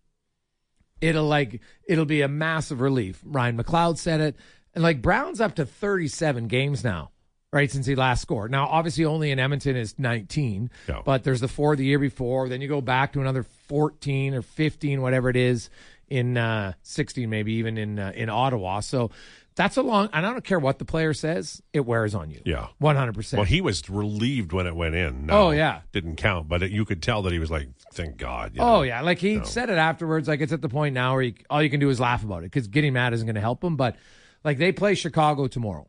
it'll 1.01 1.27
like 1.27 1.61
it'll 1.87 2.05
be 2.05 2.23
a 2.23 2.29
massive 2.29 2.81
relief. 2.81 3.21
Ryan 3.25 3.57
McLeod 3.57 3.99
said 3.99 4.21
it, 4.21 4.37
and 4.75 4.83
like 4.83 5.03
Brown's 5.03 5.41
up 5.41 5.55
to 5.57 5.67
thirty 5.67 6.09
seven 6.09 6.49
games 6.49 6.83
now 6.85 7.11
right 7.53 7.71
since 7.71 7.87
he 7.87 7.95
last 7.95 8.21
scored. 8.21 8.51
Now, 8.51 8.67
obviously, 8.67 9.05
only 9.07 9.31
in 9.31 9.39
Edmonton 9.39 9.77
is 9.77 9.99
19, 9.99 10.69
Yeah. 10.89 11.01
but 11.07 11.23
there's 11.25 11.41
the 11.41 11.49
four 11.49 11.75
the 11.77 11.85
year 11.87 11.99
before. 11.99 12.49
Then 12.51 12.61
you 12.61 12.69
go 12.69 12.81
back 12.83 13.13
to 13.15 13.21
another 13.21 13.45
14 13.45 14.35
or 14.35 14.43
15, 14.43 15.01
whatever 15.01 15.31
it 15.31 15.37
is, 15.37 15.71
in 16.09 16.37
uh, 16.37 16.73
16, 16.83 17.31
maybe 17.31 17.55
even 17.55 17.79
in 17.79 17.99
uh, 17.99 18.13
in 18.15 18.29
Ottawa. 18.29 18.81
So 18.81 19.11
that's 19.57 19.77
a 19.77 19.83
long. 19.83 20.09
And 20.13 20.25
I 20.27 20.31
don't 20.33 20.45
care 20.45 20.59
what 20.59 20.79
the 20.79 20.85
player 20.85 21.13
says, 21.15 21.61
it 21.73 21.81
wears 21.81 22.15
on 22.15 22.31
you. 22.31 22.43
Yeah. 22.45 22.69
100. 22.79 23.15
percent 23.15 23.39
Well, 23.39 23.47
he 23.47 23.61
was 23.61 23.89
relieved 23.91 24.53
when 24.53 24.67
it 24.67 24.77
went 24.77 24.95
in. 24.95 25.27
No, 25.27 25.47
Oh, 25.47 25.51
yeah. 25.51 25.81
didn't 25.93 26.17
count, 26.17 26.47
but 26.49 26.63
it, 26.63 26.71
you 26.71 26.85
could 26.85 27.03
tell 27.03 27.23
that 27.23 27.33
he 27.33 27.39
was 27.39 27.51
like, 27.51 27.69
"Thank 27.95 28.17
God." 28.19 28.53
you 28.55 28.61
Oh 28.63 28.67
know? 28.77 28.83
yeah, 28.83 29.01
like 29.01 29.19
he 29.19 29.43
said 29.45 29.71
it 29.71 29.79
afterwards. 29.79 30.29
Like 30.29 30.41
it's 30.41 30.53
at 30.53 30.61
the 30.63 30.69
point 30.69 30.95
now 30.95 31.15
where 31.15 31.23
you, 31.23 31.35
all 31.51 31.63
you 31.63 31.71
can 31.71 31.81
do 31.81 31.89
is 31.91 31.99
laugh 31.99 32.23
about 32.23 32.39
it 32.45 32.53
because 32.53 32.69
getting 32.69 32.93
mad 32.93 33.13
isn't 33.15 33.27
going 33.27 33.35
to 33.35 33.41
help 33.41 33.65
him. 33.65 33.77
But 33.77 33.97
like 34.45 34.59
they 34.59 34.73
play 34.73 34.95
Chicago 34.95 35.47
tomorrow, 35.49 35.89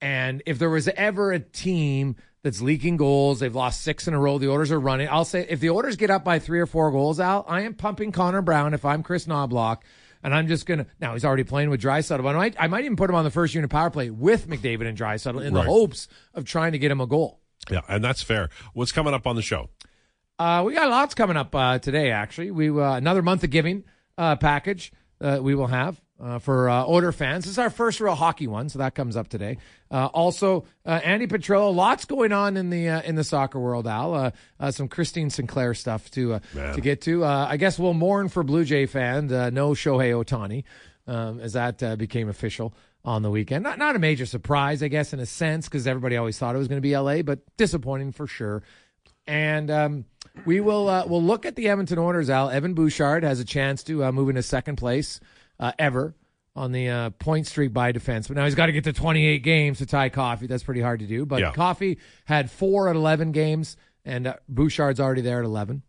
and 0.00 0.42
if 0.46 0.58
there 0.58 0.70
was 0.70 0.88
ever 0.88 1.32
a 1.32 1.38
team 1.40 2.16
that's 2.42 2.60
leaking 2.60 2.96
goals, 2.96 3.40
they've 3.40 3.54
lost 3.54 3.80
six 3.82 4.06
in 4.06 4.14
a 4.14 4.18
row. 4.20 4.38
The 4.38 4.48
Oilers 4.50 4.70
are 4.70 4.78
running. 4.80 5.08
I'll 5.10 5.24
say 5.24 5.46
if 5.48 5.60
the 5.60 5.70
Oilers 5.70 5.96
get 5.96 6.10
up 6.10 6.24
by 6.24 6.38
three 6.38 6.60
or 6.60 6.66
four 6.66 6.90
goals, 6.92 7.18
Al, 7.20 7.44
I 7.48 7.62
am 7.62 7.74
pumping 7.74 8.12
Connor 8.12 8.42
Brown 8.42 8.72
if 8.72 8.84
I'm 8.84 9.02
Kris 9.02 9.26
Knoblauch. 9.26 9.78
And 10.26 10.34
I'm 10.34 10.48
just 10.48 10.66
gonna 10.66 10.86
now 11.00 11.12
he's 11.12 11.24
already 11.24 11.44
playing 11.44 11.70
with 11.70 11.80
Draisaitl. 11.80 12.20
But 12.22 12.34
I 12.34 12.38
might 12.38 12.56
I 12.58 12.66
might 12.66 12.84
even 12.84 12.96
put 12.96 13.08
him 13.08 13.14
on 13.16 13.22
the 13.24 13.30
first 13.30 13.54
unit 13.54 13.70
power 13.70 13.90
play 13.90 14.10
with 14.10 14.48
McDavid 14.48 14.88
and 14.88 14.98
Draisaitl 14.98 15.40
in 15.42 15.54
Right. 15.54 15.62
the 15.64 15.70
hopes 15.70 16.08
of 16.34 16.44
trying 16.44 16.72
to 16.72 16.78
get 16.78 16.90
him 16.90 17.00
a 17.00 17.06
goal. 17.06 17.40
yeah, 17.70 17.80
and 17.88 18.02
that's 18.02 18.22
fair. 18.22 18.48
What's 18.74 18.90
coming 18.90 19.14
up 19.14 19.24
on 19.28 19.36
the 19.36 19.42
show? 19.42 19.70
Uh, 20.38 20.64
we 20.66 20.74
got 20.74 20.90
lots 20.90 21.14
coming 21.14 21.36
up 21.36 21.54
uh, 21.54 21.78
today. 21.78 22.10
Actually, 22.10 22.50
we 22.50 22.68
uh, 22.70 22.94
another 22.96 23.22
month 23.22 23.44
of 23.44 23.50
giving 23.50 23.84
uh, 24.18 24.34
package 24.36 24.92
uh, 25.20 25.38
we 25.40 25.54
will 25.54 25.68
have 25.68 26.00
uh, 26.20 26.38
for 26.38 26.68
uh, 26.68 26.84
Oiler 26.86 27.12
fans. 27.12 27.44
This 27.44 27.52
is 27.52 27.58
our 27.58 27.70
first 27.70 28.00
real 28.00 28.14
hockey 28.14 28.46
one, 28.46 28.68
so 28.68 28.78
that 28.78 28.94
comes 28.94 29.16
up 29.16 29.28
today. 29.28 29.58
Uh, 29.90 30.06
also, 30.06 30.64
uh, 30.84 31.00
Andi 31.00 31.28
Petrillo. 31.28 31.74
Lots 31.74 32.04
going 32.04 32.32
on 32.32 32.56
in 32.56 32.70
the 32.70 32.88
uh, 32.88 33.02
in 33.02 33.14
the 33.14 33.24
soccer 33.24 33.60
world. 33.60 33.86
Al, 33.86 34.14
uh, 34.14 34.30
uh, 34.58 34.70
some 34.70 34.88
Christine 34.88 35.30
Sinclair 35.30 35.74
stuff 35.74 36.10
to 36.12 36.34
uh, 36.34 36.72
to 36.72 36.80
get 36.80 37.02
to. 37.02 37.24
Uh, 37.24 37.46
I 37.50 37.56
guess 37.56 37.78
we'll 37.78 37.94
mourn 37.94 38.28
for 38.28 38.42
Blue 38.42 38.64
Jay 38.64 38.86
fans. 38.86 39.32
Uh, 39.32 39.50
no 39.50 39.70
Shohei 39.70 40.12
Ohtani, 40.12 40.64
um, 41.06 41.40
as 41.40 41.52
that 41.52 41.82
uh, 41.82 41.96
became 41.96 42.28
official 42.28 42.74
on 43.04 43.22
the 43.22 43.30
weekend. 43.30 43.62
Not 43.62 43.78
not 43.78 43.96
a 43.96 43.98
major 43.98 44.26
surprise, 44.26 44.82
I 44.82 44.88
guess, 44.88 45.12
in 45.12 45.20
a 45.20 45.26
sense, 45.26 45.66
because 45.68 45.86
everybody 45.86 46.16
always 46.16 46.38
thought 46.38 46.54
it 46.54 46.58
was 46.58 46.68
going 46.68 46.78
to 46.78 46.86
be 46.86 46.94
L.A., 46.94 47.22
but 47.22 47.40
disappointing 47.56 48.12
for 48.12 48.26
sure 48.26 48.62
and 49.28 49.72
um, 49.72 50.04
we 50.44 50.60
will 50.60 50.88
uh, 50.88 51.04
we'll 51.06 51.22
look 51.22 51.46
at 51.46 51.56
the 51.56 51.68
Edmonton 51.68 51.98
Oilers. 51.98 52.30
Al 52.30 52.48
Evan 52.48 52.74
Bouchard 52.74 53.24
has 53.24 53.40
a 53.40 53.44
chance 53.44 53.82
to 53.84 54.04
uh, 54.04 54.12
move 54.12 54.28
into 54.28 54.42
second 54.42 54.76
place 54.76 55.20
uh, 55.60 55.72
ever 55.78 56.14
on 56.54 56.72
the 56.72 56.88
uh, 56.88 57.10
point 57.10 57.46
streak 57.46 57.72
by 57.72 57.92
defense. 57.92 58.28
But 58.28 58.36
now 58.36 58.44
he's 58.44 58.54
got 58.54 58.66
to 58.66 58.72
get 58.72 58.84
to 58.84 58.92
28 58.92 59.42
games 59.42 59.78
to 59.78 59.86
tie 59.86 60.08
Coffey. 60.08 60.46
That's 60.46 60.62
pretty 60.62 60.80
hard 60.80 61.00
to 61.00 61.06
do. 61.06 61.26
But 61.26 61.40
Yeah. 61.40 61.52
Coffey 61.52 61.98
had 62.24 62.50
four 62.50 62.88
at 62.88 62.96
11 62.96 63.32
games, 63.32 63.76
and 64.04 64.26
uh, 64.26 64.34
Bouchard's 64.48 64.98
already 65.00 65.20
there 65.20 65.38
at 65.40 65.44
11. 65.44 65.82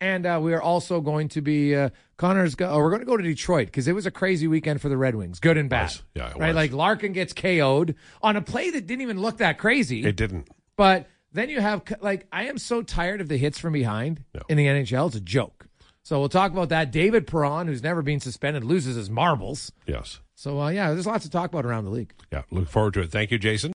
And 0.00 0.26
uh, 0.26 0.40
we 0.42 0.52
are 0.52 0.60
also 0.60 1.00
going 1.00 1.28
to 1.28 1.40
be 1.40 1.76
uh, 1.76 1.90
Connor's. 2.16 2.56
Go- 2.56 2.68
oh, 2.68 2.78
we're 2.78 2.88
going 2.90 3.02
to 3.02 3.06
go 3.06 3.16
to 3.16 3.22
Detroit 3.22 3.66
because 3.68 3.86
it 3.86 3.92
was 3.92 4.04
a 4.04 4.10
crazy 4.10 4.48
weekend 4.48 4.80
for 4.82 4.88
the 4.88 4.96
Red 4.96 5.14
Wings, 5.14 5.38
good 5.38 5.56
and 5.56 5.70
bad. 5.70 5.94
Yeah, 6.16 6.32
right. 6.36 6.48
was. 6.48 6.56
Like 6.56 6.72
Larkin 6.72 7.12
gets 7.12 7.32
KO'd 7.32 7.94
on 8.20 8.36
a 8.36 8.42
play 8.42 8.70
that 8.70 8.88
didn't 8.88 9.02
even 9.02 9.20
look 9.20 9.38
that 9.38 9.58
crazy. 9.58 10.04
It 10.04 10.16
didn't. 10.16 10.48
But 10.76 11.06
then 11.30 11.50
you 11.50 11.60
have 11.60 11.84
like 12.00 12.26
I 12.32 12.46
am 12.48 12.58
so 12.58 12.82
tired 12.82 13.20
of 13.20 13.28
the 13.28 13.36
hits 13.36 13.60
from 13.60 13.74
behind 13.74 14.24
Yeah. 14.34 14.40
in 14.48 14.56
the 14.56 14.66
NHL. 14.66 15.06
It's 15.06 15.14
a 15.14 15.20
joke. 15.20 15.68
So 16.04 16.18
we'll 16.18 16.28
talk 16.28 16.50
about 16.50 16.68
that. 16.70 16.90
David 16.90 17.26
Perron, 17.26 17.68
who's 17.68 17.82
never 17.82 18.02
been 18.02 18.18
suspended, 18.20 18.64
loses 18.64 18.96
his 18.96 19.08
marbles. 19.08 19.70
Yes. 19.86 20.18
So 20.34 20.60
uh, 20.60 20.68
yeah, 20.70 20.92
there's 20.92 21.06
lots 21.06 21.24
to 21.24 21.30
talk 21.30 21.50
about 21.52 21.64
around 21.64 21.84
the 21.84 21.92
league. 21.92 22.12
Yeah. 22.32 22.42
Look 22.50 22.68
forward 22.68 22.94
to 22.94 23.00
it. 23.02 23.12
Thank 23.12 23.30
you, 23.30 23.38
Jason. 23.38 23.70